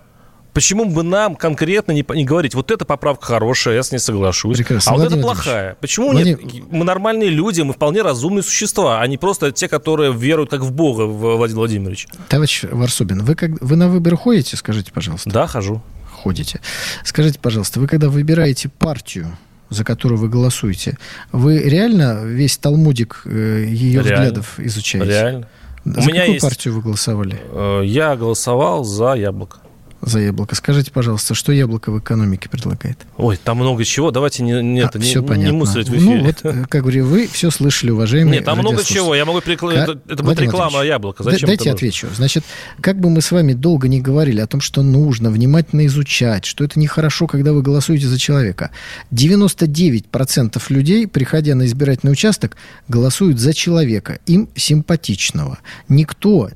Почему 0.57 0.87
бы 0.87 1.03
нам 1.03 1.37
конкретно 1.37 1.93
не, 1.93 2.03
не 2.15 2.25
говорить, 2.25 2.55
вот 2.55 2.71
эта 2.71 2.87
поправка 2.87 3.27
хорошая, 3.27 3.75
я 3.75 3.83
с 3.83 3.93
ней 3.93 3.99
соглашусь, 3.99 4.57
Прекрасно. 4.57 4.93
а 4.93 4.95
вот 4.95 5.01
Владимир 5.03 5.19
эта 5.19 5.35
плохая? 5.35 5.77
Почему 5.83 6.13
Владимир... 6.13 6.43
нет? 6.43 6.65
Мы 6.71 6.83
нормальные 6.87 7.29
люди, 7.29 7.61
мы 7.61 7.75
вполне 7.75 8.01
разумные 8.01 8.43
существа, 8.43 9.03
а 9.03 9.07
не 9.07 9.19
просто 9.19 9.53
те, 9.53 9.69
которые 9.69 10.15
веруют 10.15 10.49
как 10.49 10.61
в 10.61 10.73
Бога, 10.73 11.03
Владимир 11.03 11.59
Владимирович. 11.59 12.09
Товарищ 12.31 12.65
Варсобин, 12.71 13.23
вы, 13.23 13.35
как, 13.35 13.51
вы 13.61 13.77
на 13.77 13.91
выборы 13.91 14.17
ходите, 14.17 14.57
скажите, 14.57 14.93
пожалуйста? 14.93 15.29
Да, 15.29 15.47
хожу. 15.47 15.83
Ходите. 16.23 16.63
Скажите, 17.05 17.39
пожалуйста, 17.39 17.79
вы 17.79 17.87
когда 17.87 18.09
выбираете 18.09 18.71
партию, 18.71 19.37
за 19.71 19.85
которую 19.85 20.19
вы 20.19 20.29
голосуете, 20.29 20.99
вы 21.33 21.59
реально 21.59 22.25
весь 22.25 22.57
талмудик 22.59 23.23
э, 23.25 23.65
ее 23.69 24.03
реально. 24.03 24.15
взглядов 24.15 24.61
изучаете? 24.61 25.09
Реально. 25.09 25.49
За 25.85 26.01
У 26.01 26.05
меня 26.05 26.21
какую 26.21 26.35
есть... 26.35 26.43
партию 26.45 26.75
вы 26.75 26.83
голосовали? 26.83 27.41
Э, 27.53 27.83
я 27.85 28.17
голосовал 28.17 28.85
за 28.85 29.15
яблоко 29.15 29.59
за 30.07 30.21
яблоко. 30.21 30.55
Скажите, 30.55 30.93
пожалуйста, 30.93 31.35
что 31.35 31.53
яблоко 31.53 31.91
в 31.91 31.99
экономике 31.99 32.49
предлагает? 32.49 32.99
Ой, 33.17 33.37
там 33.43 33.59
много 33.59 33.85
чего. 33.85 34.13
Давайте 34.13 34.45
не, 34.45 34.63
не, 34.63 34.81
а, 34.81 34.87
это, 34.87 35.01
не, 35.01 35.13
понятно. 35.15 35.51
не 35.51 35.53
мусорить 35.53 35.89
в 35.89 35.97
эфире. 35.97 36.19
Ну, 36.19 36.25
вот, 36.25 36.37
э, 36.45 36.65
как 36.69 36.83
говорю, 36.83 37.07
вы 37.07 37.27
все 37.27 37.51
слышали, 37.51 37.91
уважаемые 37.91 38.37
Нет, 38.37 38.45
там 38.45 38.59
много 38.59 38.85
чего. 38.85 39.15
Я 39.17 39.25
могу 39.25 39.41
прикла... 39.41 39.73
Как... 39.75 39.89
это, 39.89 40.01
это 40.09 40.23
будет 40.23 40.41
реклама 40.41 40.83
яблока. 40.83 41.25
Зачем 41.25 41.49
Дайте 41.49 41.73
отвечу. 41.73 42.07
Значит, 42.15 42.45
как 42.81 43.01
бы 43.01 43.11
мы 43.11 43.21
с 43.21 43.33
вами 43.33 43.53
долго 43.53 43.89
не 43.89 44.01
говорили 44.01 44.41
о 44.41 44.47
том, 44.47 44.61
что 44.61 44.83
нужно 44.83 45.31
внимательно 45.31 45.85
изучать, 45.87 46.45
что 46.45 46.63
это 46.63 46.79
нехорошо, 46.79 47.27
когда 47.27 47.53
вы 47.53 47.63
голосуете 47.63 48.07
за 48.07 48.19
человека. 48.19 48.71
99% 49.13 50.63
людей, 50.69 51.09
приходя 51.09 51.57
на 51.57 51.67
избирательный 51.67 52.13
участок, 52.13 52.57
голосуют 52.87 53.41
за 53.41 53.53
человека, 53.53 54.21
им 54.27 54.49
симпатичного. 54.55 55.59
Никто 55.89 56.51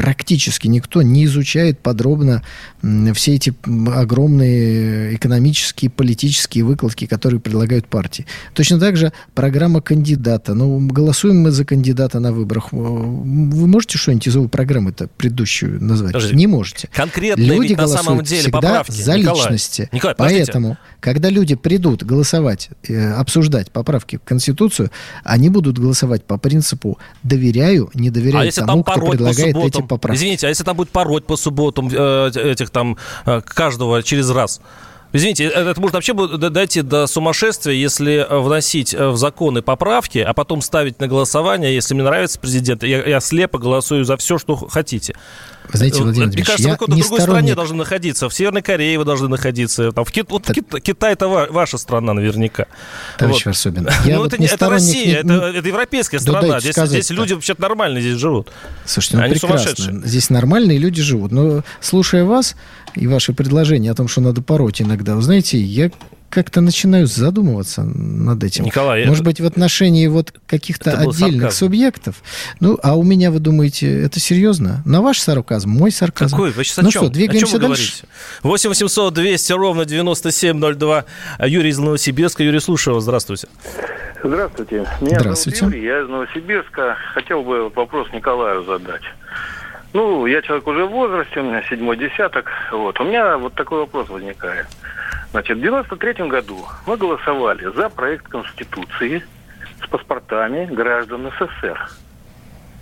практически 0.00 0.66
никто 0.66 1.02
не 1.02 1.26
изучает 1.26 1.78
подробно 1.78 2.42
все 3.12 3.34
эти 3.34 3.52
огромные 3.94 5.14
экономические, 5.14 5.90
политические 5.90 6.64
выкладки, 6.64 7.04
которые 7.04 7.38
предлагают 7.38 7.86
партии. 7.86 8.24
Точно 8.54 8.80
так 8.80 8.96
же 8.96 9.12
программа 9.34 9.82
кандидата. 9.82 10.54
Ну, 10.54 10.78
голосуем 10.88 11.42
мы 11.42 11.50
за 11.50 11.66
кандидата 11.66 12.18
на 12.18 12.32
выборах. 12.32 12.72
Вы 12.72 13.66
можете 13.66 13.98
что-нибудь 13.98 14.26
из 14.26 14.36
его 14.36 14.48
программы-то 14.48 15.08
предыдущую 15.18 15.84
назвать? 15.84 16.14
Подожди, 16.14 16.34
не 16.34 16.46
можете. 16.46 16.88
Конкретно 16.94 17.42
люди 17.42 17.74
на 17.74 17.86
самом 17.86 18.24
деле 18.24 18.40
всегда 18.40 18.60
поправки. 18.60 18.92
за 18.92 19.18
Николай, 19.18 19.42
личности. 19.42 19.90
Николай, 19.92 20.14
Поэтому, 20.16 20.78
когда 21.00 21.28
люди 21.28 21.56
придут 21.56 22.04
голосовать, 22.04 22.70
э, 22.88 23.12
обсуждать 23.12 23.70
поправки 23.70 24.16
в 24.16 24.22
Конституцию, 24.22 24.90
они 25.24 25.50
будут 25.50 25.78
голосовать 25.78 26.24
по 26.24 26.38
принципу 26.38 26.98
«доверяю, 27.22 27.90
не 27.92 28.08
доверяю 28.08 28.48
а 28.48 28.52
тому, 28.66 28.82
кто 28.82 28.98
предлагает 28.98 29.56
эти 29.56 29.89
поправки». 29.90 30.18
Извините, 30.18 30.46
а 30.46 30.48
если 30.50 30.64
там 30.64 30.76
будет 30.76 30.90
пороть 30.90 31.24
по 31.26 31.36
субботам 31.36 31.88
э, 31.92 32.30
этих 32.34 32.70
там 32.70 32.96
э, 33.26 33.40
каждого 33.42 34.02
через 34.02 34.30
раз. 34.30 34.60
Извините, 35.12 35.44
э, 35.44 35.70
это 35.70 35.80
может 35.80 35.94
вообще 35.94 36.14
дойти 36.14 36.82
до 36.82 37.06
сумасшествия, 37.06 37.74
если 37.74 38.26
вносить 38.30 38.94
в 38.94 39.16
законы 39.16 39.62
поправки, 39.62 40.18
а 40.18 40.32
потом 40.32 40.62
ставить 40.62 41.00
на 41.00 41.08
голосование, 41.08 41.74
если 41.74 41.94
мне 41.94 42.04
нравится 42.04 42.38
президент, 42.38 42.82
я, 42.82 43.04
я 43.04 43.20
слепо 43.20 43.58
голосую 43.58 44.04
за 44.04 44.16
все, 44.16 44.38
что 44.38 44.56
хотите. 44.56 45.14
Вы 45.72 45.76
знаете, 45.78 46.02
Владимир 46.02 46.28
Мне 46.28 46.44
кажется, 46.44 46.68
я 46.68 46.74
в 46.74 46.78
какой-то 46.78 47.00
другой 47.00 47.20
сторонник... 47.20 47.40
стране 47.42 47.54
должны 47.54 47.76
находиться. 47.76 48.28
В 48.28 48.34
Северной 48.34 48.62
Корее 48.62 48.98
вы 48.98 49.04
должны 49.04 49.28
находиться. 49.28 49.92
Там, 49.92 50.04
в 50.04 50.12
Ки... 50.12 50.24
вот 50.28 50.46
Ки... 50.46 50.62
Китай 50.80 51.12
это 51.12 51.28
ваша 51.28 51.78
страна 51.78 52.12
наверняка. 52.14 52.66
Товарищ 53.18 53.44
вот. 53.44 53.46
Варсобин, 53.46 53.88
я 54.04 54.16
ну, 54.16 54.22
вот 54.22 54.32
это, 54.32 54.42
не 54.42 54.48
это 54.48 54.68
Россия, 54.68 55.22
не... 55.22 55.34
это, 55.34 55.46
это 55.58 55.68
европейская 55.68 56.18
страна. 56.18 56.48
Да, 56.48 56.60
здесь, 56.60 56.76
здесь 56.76 57.10
люди 57.10 57.34
вообще-то 57.34 57.60
нормальные 57.62 58.02
здесь 58.02 58.16
живут. 58.16 58.50
Слушайте, 58.84 59.16
ну 59.18 59.22
Они 59.24 59.34
прекрасно. 59.34 60.02
Здесь 60.06 60.30
нормальные 60.30 60.78
люди 60.78 61.02
живут. 61.02 61.32
Но 61.32 61.62
слушая 61.80 62.24
вас 62.24 62.56
и 62.94 63.06
ваши 63.06 63.32
предложения 63.32 63.90
о 63.90 63.94
том, 63.94 64.08
что 64.08 64.20
надо 64.20 64.42
пороть 64.42 64.82
иногда, 64.82 65.14
вы 65.14 65.22
знаете, 65.22 65.58
я 65.58 65.90
как-то 66.30 66.60
начинаю 66.60 67.06
задумываться 67.06 67.82
над 67.82 68.42
этим. 68.44 68.64
Николай, 68.64 69.04
Может 69.04 69.24
быть, 69.24 69.40
в 69.40 69.44
отношении 69.44 70.06
вот 70.06 70.32
каких-то 70.46 70.92
отдельных 70.92 71.52
сарказм. 71.52 71.56
субъектов. 71.56 72.22
Ну, 72.60 72.78
а 72.82 72.96
у 72.96 73.02
меня, 73.02 73.30
вы 73.30 73.40
думаете, 73.40 74.02
это 74.02 74.20
серьезно? 74.20 74.82
На 74.84 75.02
ваш 75.02 75.18
сарказм, 75.18 75.70
мой 75.70 75.90
сарказм. 75.90 76.36
Какой? 76.36 76.50
Вы 76.52 76.64
сейчас 76.64 76.78
о 76.78 76.82
ну 76.82 76.90
чем? 76.90 77.02
что, 77.02 77.10
двигаемся 77.10 77.56
о 77.56 77.60
чем 77.60 77.68
дальше? 77.68 78.04
8 78.42 78.68
800 78.70 79.12
200 79.14 79.52
ровно 79.52 79.84
9702. 79.84 81.04
Юрий 81.46 81.70
из 81.70 81.78
Новосибирска. 81.78 82.42
Юрий, 82.42 82.60
слушаю 82.60 82.94
вас. 82.94 83.02
Здравствуйте. 83.04 83.48
Здравствуйте. 84.22 84.86
Меня 85.00 85.20
Здравствуйте. 85.20 85.60
зовут 85.60 85.74
Юрий, 85.74 85.86
я 85.86 86.02
из 86.02 86.08
Новосибирска. 86.08 86.96
Хотел 87.14 87.42
бы 87.42 87.70
вопрос 87.70 88.08
Николаю 88.12 88.64
задать. 88.64 89.02
Ну, 89.92 90.26
я 90.26 90.40
человек 90.42 90.66
уже 90.68 90.84
в 90.84 90.90
возрасте, 90.90 91.40
у 91.40 91.44
меня 91.44 91.62
седьмой 91.68 91.96
десяток. 91.96 92.46
Вот. 92.70 93.00
У 93.00 93.04
меня 93.04 93.36
вот 93.38 93.54
такой 93.54 93.80
вопрос 93.80 94.08
возникает. 94.08 94.66
Значит, 95.32 95.58
в 95.58 95.60
93 95.60 96.26
году 96.26 96.66
мы 96.86 96.96
голосовали 96.96 97.64
за 97.74 97.88
проект 97.88 98.26
Конституции 98.26 99.22
с 99.82 99.86
паспортами 99.86 100.66
граждан 100.66 101.30
СССР. 101.38 101.88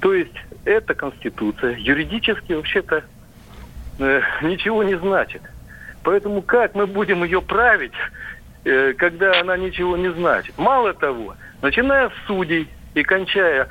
То 0.01 0.15
есть 0.15 0.35
эта 0.65 0.95
Конституция 0.95 1.77
юридически 1.77 2.55
вообще-то 2.55 3.05
э, 3.99 4.21
ничего 4.43 4.83
не 4.83 4.97
значит. 4.97 5.43
Поэтому 6.03 6.41
как 6.41 6.75
мы 6.75 6.87
будем 6.87 7.23
ее 7.23 7.43
править, 7.43 7.93
э, 8.65 8.95
когда 8.95 9.41
она 9.41 9.57
ничего 9.59 9.97
не 9.99 10.11
значит? 10.11 10.57
Мало 10.57 10.95
того, 10.95 11.35
начиная 11.61 12.09
с 12.09 12.13
судей 12.27 12.69
и 12.95 13.03
кончая 13.03 13.69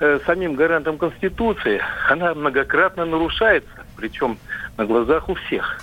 э, 0.00 0.20
самим 0.24 0.54
гарантом 0.54 0.96
Конституции, 0.96 1.82
она 2.08 2.34
многократно 2.34 3.04
нарушается, 3.04 3.84
причем 3.96 4.38
на 4.78 4.86
глазах 4.86 5.28
у 5.28 5.34
всех. 5.34 5.78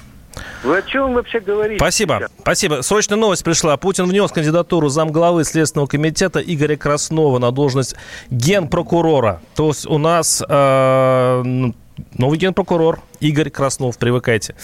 Вы 0.64 0.78
о 0.78 0.82
чем 0.84 1.14
вообще 1.14 1.40
говорите? 1.40 1.78
Спасибо. 1.78 2.18
Сейчас? 2.20 2.32
Спасибо. 2.40 2.82
Срочная 2.82 3.18
новость 3.18 3.44
пришла. 3.44 3.76
Путин 3.78 4.06
внес 4.06 4.32
кандидатуру 4.32 4.90
замглавы 4.90 5.44
Следственного 5.44 5.88
комитета 5.88 6.40
Игоря 6.40 6.78
Краснова 6.78 7.40
на 7.40 7.52
должность 7.52 7.96
генпрокурора. 8.30 9.42
То 9.56 9.70
есть 9.70 9.88
у 9.88 9.98
нас 9.98 10.44
э, 10.48 11.72
новый 12.18 12.38
генпрокурор 12.38 13.02
Игорь 13.20 13.50
Краснов. 13.50 13.98
Привыкайте. 13.98 14.56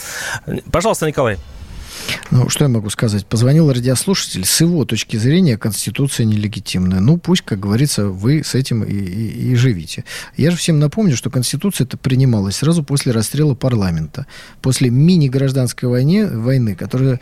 Пожалуйста, 0.72 1.08
Николай. 1.08 1.38
Ну, 2.32 2.50
что 2.50 2.66
я 2.66 2.70
могу 2.70 2.90
сказать? 2.90 3.26
Позвонил 3.26 3.72
радиослушатель. 3.72 4.46
С 4.46 4.62
его 4.62 4.86
точки 4.86 5.18
зрения 5.18 5.58
Конституция 5.58 6.26
нелегитимная. 6.26 7.00
Ну, 7.00 7.18
пусть, 7.18 7.44
как 7.44 7.60
говорится, 7.60 8.08
вы 8.08 8.44
с 8.44 8.54
этим 8.56 8.84
и, 8.84 8.94
и, 8.94 9.52
и 9.52 9.56
живите. 9.56 10.04
Я 10.36 10.52
же 10.52 10.58
всем 10.58 10.80
напомню, 10.80 11.16
что 11.16 11.30
Конституция 11.30 11.86
это 11.86 11.98
принималась 11.98 12.58
сразу 12.58 12.84
после 12.84 13.12
расстрела 13.12 13.56
парламента. 13.56 14.26
После 14.62 14.90
мини-гражданской 14.90 15.88
войны, 15.88 16.28
войны, 16.28 16.76
которая, 16.76 17.22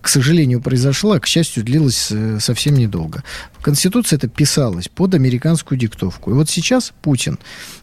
к 0.00 0.08
сожалению, 0.08 0.60
произошла, 0.60 1.20
к 1.20 1.26
счастью, 1.26 1.62
длилась 1.62 2.08
э, 2.10 2.38
совсем 2.40 2.74
недолго. 2.74 3.22
Конституция 3.60 4.16
это 4.16 4.28
писалась 4.28 4.88
под 4.88 5.14
американскую 5.14 5.78
диктовку. 5.78 6.30
И 6.30 6.34
вот 6.34 6.48
сейчас 6.48 6.92
Путин, 7.02 7.38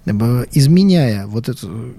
э, 0.05 0.45
изменяя 0.53 1.27
вот 1.27 1.49
эту 1.49 1.93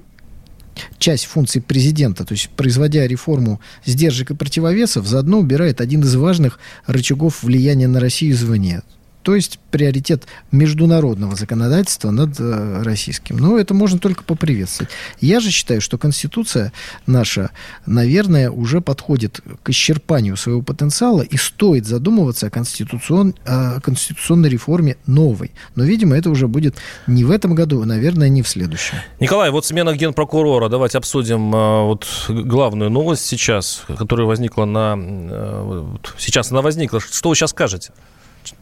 часть 0.98 1.26
функций 1.26 1.62
президента, 1.62 2.24
то 2.24 2.32
есть 2.32 2.50
производя 2.50 3.06
реформу 3.06 3.60
сдержек 3.84 4.30
и 4.30 4.34
противовесов, 4.34 5.06
заодно 5.06 5.38
убирает 5.38 5.80
один 5.80 6.02
из 6.02 6.14
важных 6.16 6.58
рычагов 6.86 7.42
влияния 7.42 7.88
на 7.88 8.00
Россию 8.00 8.32
извне. 8.32 8.82
То 9.24 9.34
есть 9.34 9.58
приоритет 9.70 10.26
международного 10.52 11.34
законодательства 11.34 12.10
над 12.10 12.38
э, 12.38 12.82
российским. 12.82 13.38
Но 13.38 13.58
это 13.58 13.72
можно 13.72 13.98
только 13.98 14.22
поприветствовать. 14.22 14.92
Я 15.18 15.40
же 15.40 15.50
считаю, 15.50 15.80
что 15.80 15.96
Конституция 15.96 16.72
наша, 17.06 17.50
наверное, 17.86 18.50
уже 18.50 18.82
подходит 18.82 19.40
к 19.62 19.70
исчерпанию 19.70 20.36
своего 20.36 20.60
потенциала 20.60 21.22
и 21.22 21.38
стоит 21.38 21.86
задумываться 21.86 22.48
о, 22.48 22.50
конституцион... 22.50 23.34
о 23.46 23.80
конституционной 23.80 24.50
реформе 24.50 24.98
новой. 25.06 25.52
Но, 25.74 25.84
видимо, 25.84 26.16
это 26.16 26.28
уже 26.28 26.46
будет 26.46 26.76
не 27.06 27.24
в 27.24 27.30
этом 27.30 27.54
году, 27.54 27.82
а, 27.82 27.86
наверное, 27.86 28.28
не 28.28 28.42
в 28.42 28.48
следующем. 28.48 28.98
Николай, 29.20 29.50
вот 29.50 29.64
смена 29.64 29.94
генпрокурора. 29.94 30.68
Давайте 30.68 30.98
обсудим 30.98 31.54
э, 31.54 31.84
вот 31.84 32.06
главную 32.28 32.90
новость 32.90 33.24
сейчас, 33.24 33.84
которая 33.98 34.26
возникла 34.26 34.66
на... 34.66 34.98
Э, 34.98 35.84
сейчас 36.18 36.52
она 36.52 36.60
возникла. 36.60 37.00
Что 37.00 37.30
вы 37.30 37.36
сейчас 37.36 37.50
скажете? 37.50 37.92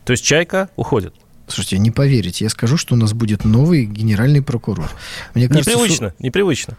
То 0.05 0.12
есть 0.12 0.25
Чайка 0.25 0.68
уходит? 0.77 1.14
Слушайте, 1.49 1.79
не 1.79 1.90
поверите, 1.90 2.45
я 2.45 2.51
скажу, 2.51 2.77
что 2.77 2.95
у 2.95 2.97
нас 2.97 3.12
будет 3.12 3.45
новый 3.45 3.85
генеральный 3.85 4.40
прокурор. 4.40 4.90
Мне 5.35 5.49
кажется, 5.49 5.71
непривычно, 5.71 6.09
су... 6.11 6.14
непривычно 6.18 6.79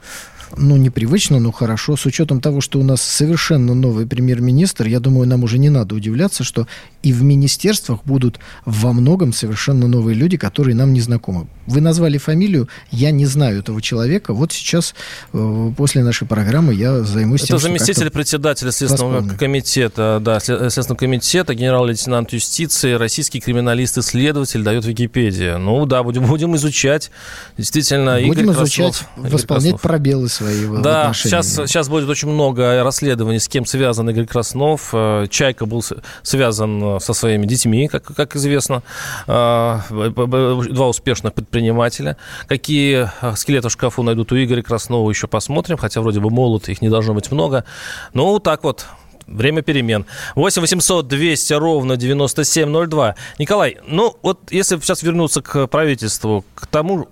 ну, 0.57 0.77
непривычно, 0.77 1.39
но 1.39 1.51
хорошо. 1.51 1.95
С 1.95 2.05
учетом 2.05 2.41
того, 2.41 2.61
что 2.61 2.79
у 2.79 2.83
нас 2.83 3.01
совершенно 3.01 3.73
новый 3.73 4.05
премьер-министр, 4.05 4.87
я 4.87 4.99
думаю, 4.99 5.27
нам 5.27 5.43
уже 5.43 5.57
не 5.57 5.69
надо 5.69 5.95
удивляться, 5.95 6.43
что 6.43 6.67
и 7.01 7.11
в 7.11 7.23
министерствах 7.23 7.99
будут 8.05 8.39
во 8.65 8.93
многом 8.93 9.33
совершенно 9.33 9.87
новые 9.87 10.15
люди, 10.15 10.37
которые 10.37 10.75
нам 10.75 10.93
не 10.93 11.01
знакомы. 11.01 11.47
Вы 11.65 11.81
назвали 11.81 12.17
фамилию, 12.17 12.69
я 12.91 13.11
не 13.11 13.25
знаю 13.25 13.59
этого 13.59 13.81
человека. 13.81 14.33
Вот 14.33 14.51
сейчас, 14.51 14.95
э, 15.33 15.71
после 15.75 16.03
нашей 16.03 16.27
программы, 16.27 16.73
я 16.73 17.01
займусь 17.01 17.41
Это 17.41 17.47
тем, 17.49 17.59
заместитель 17.59 18.09
председателя 18.09 18.71
Следственного 18.71 19.27
комитета, 19.37 20.19
да, 20.21 20.39
Следственного 20.39 20.97
комитета, 20.97 21.55
генерал-лейтенант 21.55 22.33
юстиции, 22.33 22.93
российский 22.93 23.39
криминалист-исследователь, 23.39 24.63
дает 24.63 24.85
Википедия. 24.85 25.57
Ну 25.57 25.85
да, 25.85 26.03
будем, 26.03 26.25
будем 26.25 26.55
изучать. 26.55 27.11
Действительно, 27.57 28.19
Будем 28.21 28.51
Игорь 28.51 28.55
изучать, 28.55 28.99
Краснов, 29.15 29.31
восполнять 29.33 29.63
Краснов. 29.71 29.81
пробелы 29.81 30.29
свои 30.29 30.42
Да, 30.81 31.13
сейчас, 31.13 31.53
сейчас 31.53 31.89
будет 31.89 32.09
очень 32.09 32.29
много 32.29 32.83
расследований, 32.83 33.39
с 33.39 33.47
кем 33.47 33.65
связан 33.65 34.09
Игорь 34.09 34.25
Краснов. 34.25 34.89
Э, 34.93 35.27
Чайка 35.29 35.65
был 35.65 35.83
связан 36.21 36.99
со 36.99 37.13
своими 37.13 37.45
детьми, 37.45 37.87
как, 37.87 38.03
как 38.03 38.35
известно. 38.35 38.83
Э, 39.27 39.79
два 39.89 40.87
успешных 40.87 41.33
предпринимателя. 41.33 42.17
Какие 42.47 43.09
э, 43.21 43.35
скелеты 43.35 43.69
в 43.69 43.71
шкафу 43.71 44.03
найдут 44.03 44.31
у 44.31 44.35
Игоря 44.35 44.61
Краснова, 44.61 45.09
еще 45.09 45.27
посмотрим. 45.27 45.77
Хотя 45.77 46.01
вроде 46.01 46.19
бы 46.19 46.29
молод, 46.29 46.69
их 46.69 46.81
не 46.81 46.89
должно 46.89 47.13
быть 47.13 47.31
много. 47.31 47.65
Ну, 48.13 48.39
так 48.39 48.63
вот, 48.63 48.85
Время 49.27 49.61
перемен. 49.61 50.05
8 50.35 50.61
800 50.61 51.07
200 51.07 51.53
ровно 51.53 51.97
9702. 51.97 53.15
Николай, 53.39 53.77
ну 53.87 54.17
вот 54.21 54.51
если 54.51 54.77
сейчас 54.79 55.01
вернуться 55.03 55.41
к 55.41 55.67
правительству, 55.67 56.43
к 56.55 56.67
тому, 56.67 57.07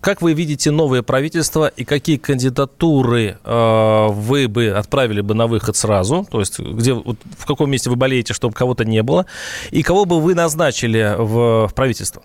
как 0.00 0.22
вы 0.22 0.32
видите 0.32 0.70
новое 0.70 1.02
правительство 1.02 1.68
и 1.68 1.84
какие 1.84 2.16
кандидатуры 2.16 3.38
э, 3.44 4.06
вы 4.10 4.48
бы 4.48 4.68
отправили 4.68 5.20
бы 5.20 5.34
на 5.34 5.46
выход 5.46 5.76
сразу? 5.76 6.26
То 6.30 6.40
есть 6.40 6.58
где, 6.58 6.92
вот, 6.92 7.18
в 7.38 7.46
каком 7.46 7.70
месте 7.70 7.90
вы 7.90 7.96
болеете, 7.96 8.34
чтобы 8.34 8.54
кого-то 8.54 8.84
не 8.84 9.02
было? 9.02 9.26
И 9.70 9.82
кого 9.82 10.04
бы 10.04 10.20
вы 10.20 10.34
назначили 10.34 11.14
в, 11.18 11.68
в 11.68 11.74
правительство? 11.74 12.22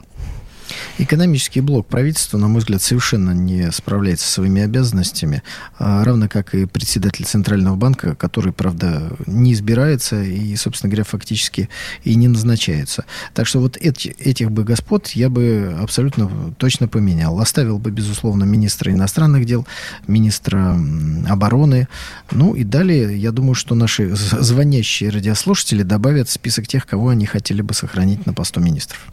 Экономический 0.97 1.61
блок 1.61 1.87
правительства, 1.87 2.37
на 2.37 2.47
мой 2.47 2.59
взгляд, 2.59 2.81
совершенно 2.81 3.31
не 3.31 3.71
справляется 3.71 4.27
со 4.27 4.33
своими 4.33 4.61
обязанностями, 4.61 5.43
а, 5.79 6.03
равно 6.03 6.27
как 6.27 6.53
и 6.53 6.65
председатель 6.65 7.25
Центрального 7.25 7.75
банка, 7.75 8.15
который, 8.15 8.53
правда, 8.53 9.11
не 9.25 9.53
избирается 9.53 10.21
и, 10.21 10.55
собственно 10.55 10.89
говоря, 10.89 11.03
фактически 11.03 11.69
и 12.03 12.15
не 12.15 12.27
назначается. 12.27 13.05
Так 13.33 13.47
что 13.47 13.59
вот 13.59 13.77
эти, 13.77 14.09
этих 14.19 14.51
бы 14.51 14.63
господ 14.63 15.09
я 15.09 15.29
бы 15.29 15.77
абсолютно 15.81 16.29
точно 16.57 16.87
поменял. 16.87 17.39
Оставил 17.39 17.79
бы, 17.79 17.91
безусловно, 17.91 18.43
министра 18.43 18.91
иностранных 18.91 19.45
дел, 19.45 19.65
министра 20.07 20.79
обороны. 21.27 21.87
Ну 22.31 22.53
и 22.53 22.63
далее, 22.63 23.17
я 23.17 23.31
думаю, 23.31 23.55
что 23.55 23.75
наши 23.75 24.15
звонящие 24.15 25.09
радиослушатели 25.09 25.83
добавят 25.83 26.29
список 26.29 26.67
тех, 26.67 26.85
кого 26.85 27.09
они 27.09 27.25
хотели 27.25 27.61
бы 27.61 27.73
сохранить 27.73 28.25
на 28.25 28.33
посту 28.33 28.59
министров. 28.59 29.07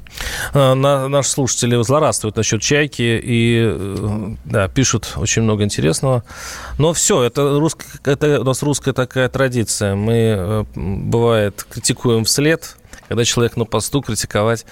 А, 0.53 0.75
на, 0.75 1.09
наш 1.09 1.27
слушатель 1.29 1.44
слушатели 1.45 1.83
злорадствуют 1.83 2.37
насчет 2.37 2.63
чайки 2.63 3.21
и 3.23 3.61
э, 3.67 4.35
да, 4.45 4.69
пишут 4.69 5.13
очень 5.17 5.43
много 5.43 5.63
интересного. 5.65 6.25
Но 6.79 6.93
все, 6.93 7.23
это, 7.23 7.59
русск... 7.59 7.85
это 8.05 8.41
у 8.41 8.45
нас 8.45 8.63
русская 8.63 8.93
такая 8.93 9.29
традиция. 9.29 9.95
Мы, 9.95 10.15
э, 10.15 10.65
бывает, 10.75 11.67
критикуем 11.69 12.25
вслед, 12.25 12.77
когда 13.09 13.25
человек 13.25 13.57
на 13.57 13.65
посту, 13.65 14.01
критиковать 14.01 14.65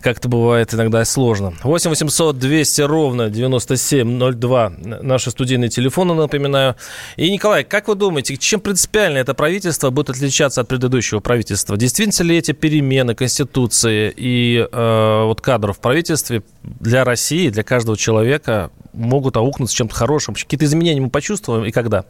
как-то 0.00 0.28
бывает 0.28 0.74
иногда 0.74 1.04
сложно. 1.04 1.54
8 1.62 1.90
800 1.90 2.38
200 2.38 2.80
ровно 2.82 3.30
9702 3.30 4.72
наши 5.02 5.30
студийные 5.30 5.70
телефоны, 5.70 6.14
напоминаю. 6.14 6.76
И, 7.16 7.30
Николай, 7.30 7.64
как 7.64 7.88
вы 7.88 7.94
думаете, 7.94 8.36
чем 8.36 8.60
принципиально 8.60 9.18
это 9.18 9.34
правительство 9.34 9.90
будет 9.90 10.10
отличаться 10.10 10.60
от 10.60 10.68
предыдущего 10.68 11.20
правительства? 11.20 11.76
Действительно 11.76 12.26
ли 12.26 12.36
эти 12.36 12.52
перемены 12.52 13.14
Конституции 13.14 14.12
и 14.16 14.66
э, 14.70 15.22
вот 15.24 15.40
кадров 15.40 15.78
в 15.78 15.80
правительстве 15.80 16.42
для 16.62 17.04
России, 17.04 17.48
для 17.50 17.62
каждого 17.62 17.96
человека 17.96 18.70
могут 18.92 19.36
аукнуться 19.36 19.76
чем-то 19.76 19.94
хорошим? 19.94 20.34
Какие-то 20.34 20.64
изменения 20.64 21.00
мы 21.00 21.10
почувствуем 21.10 21.64
и 21.64 21.70
когда? 21.70 22.04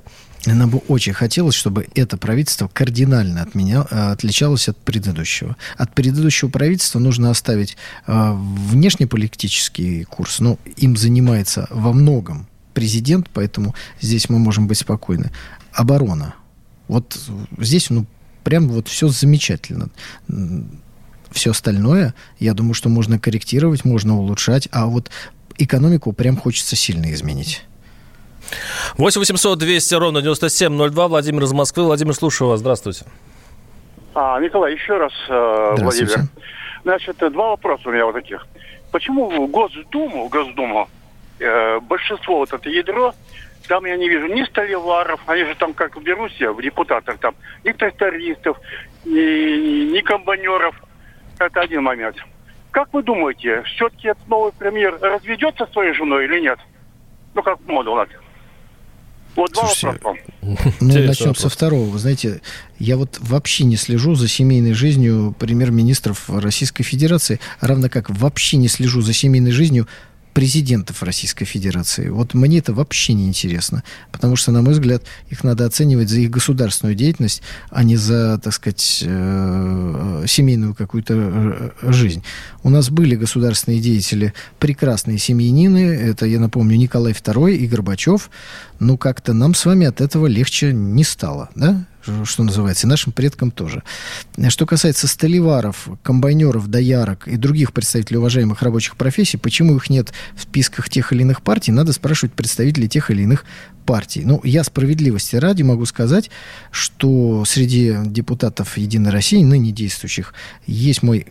Нам 0.46 0.70
бы 0.70 0.78
очень 0.88 1.12
хотелось, 1.12 1.54
чтобы 1.54 1.86
это 1.94 2.16
правительство 2.16 2.68
кардинально 2.68 3.42
от 3.42 3.54
э, 3.54 4.12
отличалось 4.12 4.68
от 4.68 4.78
предыдущего. 4.78 5.56
От 5.76 5.94
предыдущего 5.94 6.48
правительства 6.48 6.98
нужно 6.98 7.30
оставить 7.30 7.76
э, 8.06 8.32
внешнеполитический 8.34 10.04
курс, 10.04 10.40
но 10.40 10.58
им 10.76 10.96
занимается 10.96 11.66
во 11.70 11.92
многом 11.92 12.48
президент, 12.72 13.28
поэтому 13.32 13.74
здесь 14.00 14.28
мы 14.30 14.38
можем 14.38 14.66
быть 14.66 14.78
спокойны. 14.78 15.30
Оборона. 15.72 16.34
Вот 16.88 17.18
здесь, 17.58 17.90
ну, 17.90 18.06
прям 18.42 18.68
вот 18.68 18.88
все 18.88 19.08
замечательно. 19.08 19.90
Все 21.30 21.50
остальное, 21.50 22.14
я 22.38 22.54
думаю, 22.54 22.74
что 22.74 22.88
можно 22.88 23.18
корректировать, 23.18 23.84
можно 23.84 24.18
улучшать, 24.18 24.68
а 24.72 24.86
вот 24.86 25.10
экономику 25.58 26.12
прям 26.12 26.36
хочется 26.36 26.74
сильно 26.74 27.12
изменить. 27.12 27.62
8 28.96 29.20
800 29.20 29.58
200 29.58 29.94
ровно 29.94 30.22
9702. 30.22 31.08
Владимир 31.08 31.42
из 31.44 31.52
Москвы. 31.52 31.84
Владимир, 31.84 32.14
слушаю 32.14 32.50
вас. 32.50 32.60
Здравствуйте. 32.60 33.04
А, 34.14 34.40
Николай, 34.40 34.74
еще 34.74 34.96
раз, 34.96 35.12
э, 35.28 35.74
Владимир. 35.78 36.20
Значит, 36.82 37.16
два 37.18 37.50
вопроса 37.50 37.88
у 37.88 37.92
меня 37.92 38.06
вот 38.06 38.14
таких. 38.14 38.46
Почему 38.90 39.30
в 39.30 39.50
Госдуму, 39.50 40.26
в 40.26 40.30
Госдуму 40.30 40.88
э, 41.38 41.78
большинство 41.80 42.38
вот 42.38 42.52
это 42.52 42.68
ядро, 42.68 43.14
там 43.68 43.84
я 43.84 43.96
не 43.96 44.08
вижу 44.08 44.26
ни 44.26 44.42
Столиваров, 44.44 45.20
они 45.26 45.44
же 45.44 45.54
там 45.54 45.74
как 45.74 45.96
в 45.96 46.02
Беларуси, 46.02 46.44
в 46.44 46.60
депутатах 46.60 47.18
там, 47.18 47.34
ни 47.64 47.70
трактористов, 47.70 48.58
ни, 49.04 49.92
ни 49.92 50.00
комбайнеров. 50.00 50.74
Это 51.38 51.60
один 51.60 51.84
момент. 51.84 52.16
Как 52.72 52.92
вы 52.92 53.02
думаете, 53.02 53.62
все-таки 53.62 54.08
этот 54.08 54.26
новый 54.28 54.52
премьер 54.52 54.98
разведется 55.00 55.66
со 55.66 55.72
своей 55.72 55.92
женой 55.92 56.24
или 56.24 56.40
нет? 56.40 56.58
Ну, 57.34 57.42
как 57.42 57.60
мода 57.66 57.90
у 57.90 57.96
нас. 57.96 58.08
Вот 59.36 59.52
два 59.52 59.66
Слушайте, 59.66 59.86
вопроса. 59.86 60.20
Ну, 60.80 61.06
начнем 61.06 61.34
со 61.34 61.48
второго. 61.48 61.88
Вы 61.88 61.98
знаете, 61.98 62.40
я 62.78 62.96
вот 62.96 63.18
вообще 63.20 63.64
не 63.64 63.76
слежу 63.76 64.14
за 64.14 64.28
семейной 64.28 64.72
жизнью 64.72 65.34
премьер-министров 65.38 66.28
Российской 66.28 66.82
Федерации, 66.82 67.40
равно 67.60 67.88
как 67.88 68.10
вообще 68.10 68.56
не 68.56 68.68
слежу 68.68 69.02
за 69.02 69.12
семейной 69.12 69.52
жизнью 69.52 69.86
президентов 70.32 71.02
Российской 71.02 71.44
Федерации. 71.44 72.08
Вот 72.08 72.34
мне 72.34 72.58
это 72.58 72.72
вообще 72.72 73.14
не 73.14 73.26
интересно, 73.26 73.82
потому 74.12 74.36
что, 74.36 74.52
на 74.52 74.62
мой 74.62 74.72
взгляд, 74.72 75.02
их 75.28 75.44
надо 75.44 75.66
оценивать 75.66 76.08
за 76.08 76.20
их 76.20 76.30
государственную 76.30 76.94
деятельность, 76.94 77.42
а 77.70 77.82
не 77.82 77.96
за, 77.96 78.38
так 78.42 78.52
сказать, 78.54 79.02
э, 79.06 80.24
семейную 80.26 80.74
какую-то 80.74 81.14
э, 81.82 81.92
жизнь. 81.92 82.22
У 82.62 82.70
нас 82.70 82.90
были 82.90 83.16
государственные 83.16 83.80
деятели, 83.80 84.32
прекрасные 84.58 85.18
семьянины, 85.18 85.78
это, 85.78 86.26
я 86.26 86.40
напомню, 86.40 86.76
Николай 86.76 87.12
II 87.12 87.52
и 87.54 87.66
Горбачев, 87.66 88.30
но 88.78 88.96
как-то 88.96 89.32
нам 89.32 89.54
с 89.54 89.64
вами 89.64 89.86
от 89.86 90.00
этого 90.00 90.26
легче 90.26 90.72
не 90.72 91.04
стало, 91.04 91.50
да? 91.54 91.84
Что 92.24 92.42
называется, 92.42 92.86
и 92.86 92.90
нашим 92.90 93.12
предкам 93.12 93.50
тоже. 93.50 93.82
Что 94.48 94.66
касается 94.66 95.06
столеваров, 95.06 95.88
комбайнеров, 96.02 96.68
доярок 96.68 97.28
и 97.28 97.36
других 97.36 97.72
представителей 97.72 98.18
уважаемых 98.18 98.62
рабочих 98.62 98.96
профессий, 98.96 99.36
почему 99.36 99.76
их 99.76 99.90
нет 99.90 100.12
в 100.34 100.42
списках 100.42 100.88
тех 100.88 101.12
или 101.12 101.22
иных 101.22 101.42
партий, 101.42 101.72
надо 101.72 101.92
спрашивать 101.92 102.32
представителей 102.32 102.88
тех 102.88 103.10
или 103.10 103.22
иных 103.22 103.44
партий. 103.86 104.22
Ну, 104.24 104.40
я 104.44 104.62
справедливости 104.62 105.36
ради 105.36 105.62
могу 105.62 105.84
сказать, 105.84 106.30
что 106.70 107.44
среди 107.44 107.96
депутатов 108.04 108.78
«Единой 108.78 109.10
России», 109.10 109.42
ныне 109.42 109.72
действующих, 109.72 110.32
есть 110.66 111.02
мой 111.02 111.26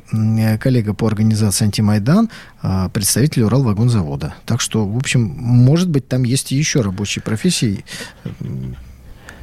коллега 0.59 0.93
по 0.93 1.07
организации 1.07 1.65
«Антимайдан», 1.65 2.29
а, 2.61 2.89
представитель 2.89 3.43
Уралвагонзавода. 3.43 4.35
Так 4.45 4.59
что, 4.59 4.85
в 4.85 4.97
общем, 4.97 5.21
может 5.21 5.89
быть, 5.89 6.07
там 6.07 6.23
есть 6.23 6.51
и 6.51 6.57
еще 6.57 6.81
рабочие 6.81 7.23
профессии, 7.23 7.85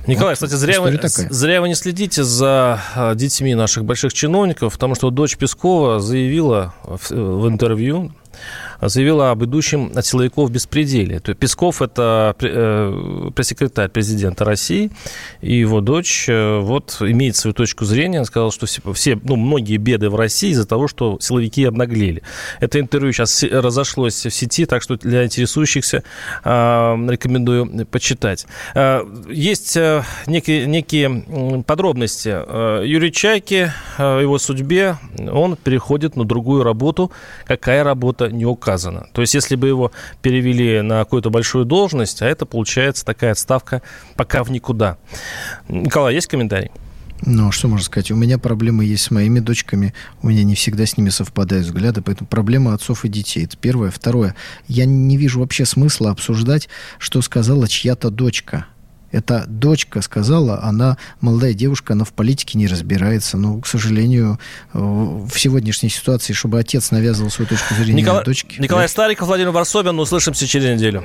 Николай, 0.07 0.35
кстати, 0.35 0.53
зря 0.53 0.81
вы, 0.81 0.97
такая. 0.97 1.29
зря 1.31 1.61
вы 1.61 1.69
не 1.69 1.75
следите 1.75 2.23
за 2.23 2.81
а, 2.95 3.15
детьми 3.15 3.55
наших 3.55 3.85
больших 3.85 4.13
чиновников, 4.13 4.75
потому 4.75 4.95
что 4.95 5.11
дочь 5.11 5.37
Пескова 5.37 6.01
заявила 6.01 6.75
в, 6.85 7.11
в 7.11 7.49
интервью, 7.49 8.13
заявила 8.81 9.31
об 9.31 9.45
идущем 9.45 9.93
от 9.95 10.05
силовиков 10.07 10.51
беспределе. 10.51 11.21
То 11.21 11.31
есть 11.31 11.41
Песков– 11.41 11.83
это 11.83 12.35
э, 12.41 13.31
пресс-секретарь 13.35 13.89
президента 13.89 14.45
России, 14.45 14.91
и 15.41 15.55
его 15.55 15.81
дочь 15.81 16.27
э, 16.29 16.59
вот 16.61 16.97
имеет 17.01 17.37
свою 17.37 17.55
точку 17.55 17.85
зрения. 17.85 18.19
Она 18.19 18.25
сказала, 18.25 18.53
что 18.53 18.67
все, 18.93 19.19
ну, 19.23 19.37
многие 19.37 19.77
беды 19.77 20.11
в 20.11 20.17
России 20.17 20.51
из-за 20.51 20.67
того, 20.67 20.89
что 20.89 21.19
силовики 21.21 21.65
обнаглели. 21.65 22.23
Это 22.61 22.81
интервью 22.81 23.13
сейчас 23.13 23.43
разошлось 23.43 24.27
в 24.27 24.31
сети, 24.31 24.67
так 24.67 24.83
что 24.83 24.97
для 24.97 25.25
интересующихся 25.25 26.03
э, 26.45 26.51
рекомендую 26.51 27.87
почитать. 27.87 28.47
Есть 29.29 29.77
некие, 30.27 30.67
некие 30.67 31.63
подробности. 31.67 32.85
Юрий 32.85 33.13
Чайки, 33.13 33.73
его 33.99 34.39
судьбе, 34.39 34.97
он 35.19 35.57
переходит 35.57 36.17
на 36.17 36.25
другую 36.25 36.63
работу. 36.63 37.11
Какая 37.47 37.85
работа, 37.85 38.29
не 38.29 38.45
указано. 38.67 39.07
То 39.13 39.21
есть, 39.21 39.35
если 39.35 39.55
бы 39.55 39.69
его 39.69 39.93
перевели 40.23 40.81
на 40.81 40.99
какую-то 40.99 41.31
большую 41.31 41.65
должность, 41.65 42.21
а 42.23 42.27
это 42.27 42.47
получается 42.47 43.05
такая 43.05 43.33
отставка 43.33 43.81
пока 44.17 44.43
в 44.43 44.51
никуда. 44.51 44.99
Николай, 45.69 46.15
есть 46.15 46.27
комментарий? 46.27 46.71
Ну, 47.25 47.51
что 47.51 47.69
можно 47.69 47.85
сказать? 47.85 48.11
У 48.11 48.17
меня 48.17 48.39
проблемы 48.39 48.85
есть 48.85 49.05
с 49.05 49.11
моими 49.11 49.39
дочками. 49.39 49.95
У 50.21 50.29
меня 50.29 50.45
не 50.45 50.55
всегда 50.55 50.85
с 50.85 50.99
ними 50.99 51.09
совпадают 51.09 51.65
взгляды, 51.65 52.03
поэтому 52.03 52.29
проблема 52.29 52.75
отцов 52.75 53.05
и 53.05 53.09
детей. 53.09 53.45
Это 53.45 53.57
первое. 53.57 53.91
Второе. 53.91 54.35
Я 54.69 54.85
не 54.85 55.17
вижу 55.17 55.41
вообще 55.41 55.65
смысла 55.65 56.11
обсуждать, 56.11 56.69
что 56.99 57.23
сказала 57.23 57.69
чья-то 57.69 58.11
дочка. 58.11 58.67
Это 59.13 59.45
дочка 59.47 60.03
сказала, 60.03 60.63
она 60.63 60.97
молодая 61.21 61.55
девушка, 61.55 61.93
она 61.93 62.05
в 62.05 62.13
политике 62.13 62.59
не 62.59 62.67
разбирается. 62.67 63.37
Но, 63.37 63.61
к 63.61 63.67
сожалению, 63.67 64.39
э, 64.73 64.79
в 64.79 65.33
сегодняшней 65.37 65.89
ситуации, 65.89 66.33
чтобы 66.33 66.59
отец 66.59 66.91
навязывал 66.91 67.31
свою 67.31 67.49
точку 67.49 67.75
зрения 67.75 68.03
Николай, 68.03 68.25
дочке... 68.25 68.57
Николай 68.61 68.85
да. 68.85 68.89
Стариков, 68.89 69.29
Владимир 69.29 69.51
Варсобин. 69.51 69.99
Услышимся 69.99 70.47
через 70.47 70.77
неделю. 70.77 71.05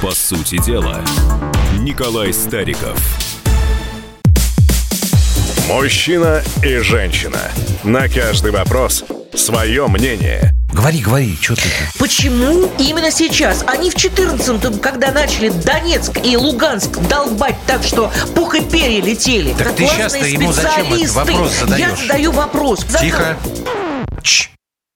По 0.00 0.12
сути 0.12 0.64
дела, 0.64 1.04
Николай 1.80 2.32
Стариков. 2.32 2.98
Мужчина 5.68 6.42
и 6.62 6.78
женщина. 6.78 7.50
На 7.84 8.08
каждый 8.08 8.52
вопрос 8.52 9.04
свое 9.34 9.86
мнение. 9.88 10.57
Говори, 10.72 11.00
говори, 11.00 11.36
что 11.40 11.56
ты? 11.56 11.62
Почему 11.98 12.70
именно 12.78 13.10
сейчас? 13.10 13.64
Они 13.66 13.90
в 13.90 13.96
14-м, 13.96 14.78
когда 14.80 15.10
начали 15.10 15.48
Донецк 15.48 16.18
и 16.22 16.36
Луганск 16.36 16.98
долбать 17.08 17.56
так, 17.66 17.82
что 17.82 18.12
пух 18.34 18.54
и 18.54 18.60
перья 18.60 19.02
летели. 19.02 19.54
Так 19.54 19.74
ты 19.74 19.86
сейчас-то 19.86 20.26
ему 20.26 20.52
зачем 20.52 20.92
этот 20.92 21.10
вопрос 21.12 21.52
задаешь? 21.58 21.88
Я 21.88 21.96
задаю 21.96 22.32
вопрос. 22.32 22.84
Тихо. 23.00 23.36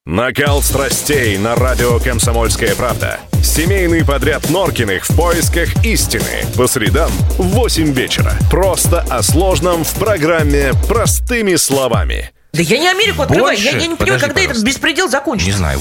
Накал 0.05 0.63
страстей 0.63 1.39
на 1.39 1.55
радио 1.55 1.99
«Комсомольская 2.01 2.75
правда». 2.75 3.21
Семейный 3.43 4.05
подряд 4.05 4.51
Норкиных 4.51 5.09
в 5.09 5.17
поисках 5.17 5.85
истины. 5.85 6.45
По 6.57 6.67
средам 6.67 7.11
в 7.39 7.45
8 7.45 7.93
вечера. 7.93 8.35
Просто 8.51 9.01
о 9.09 9.23
сложном 9.23 9.85
в 9.85 9.95
программе 9.95 10.73
«Простыми 10.89 11.55
словами». 11.55 12.31
Да 12.53 12.61
я 12.61 12.79
не 12.79 12.89
Америку 12.89 13.23
открываю. 13.23 13.57
Больше? 13.57 13.65
Я, 13.65 13.71
я 13.79 13.87
не 13.87 13.97
понимаю, 13.97 13.99
Подожди, 13.99 14.21
когда 14.27 14.41
этот 14.41 14.49
пожалуйста. 14.57 14.67
беспредел 14.67 15.09
закончится. 15.09 15.51
Не 15.51 15.57
знаю. 15.57 15.81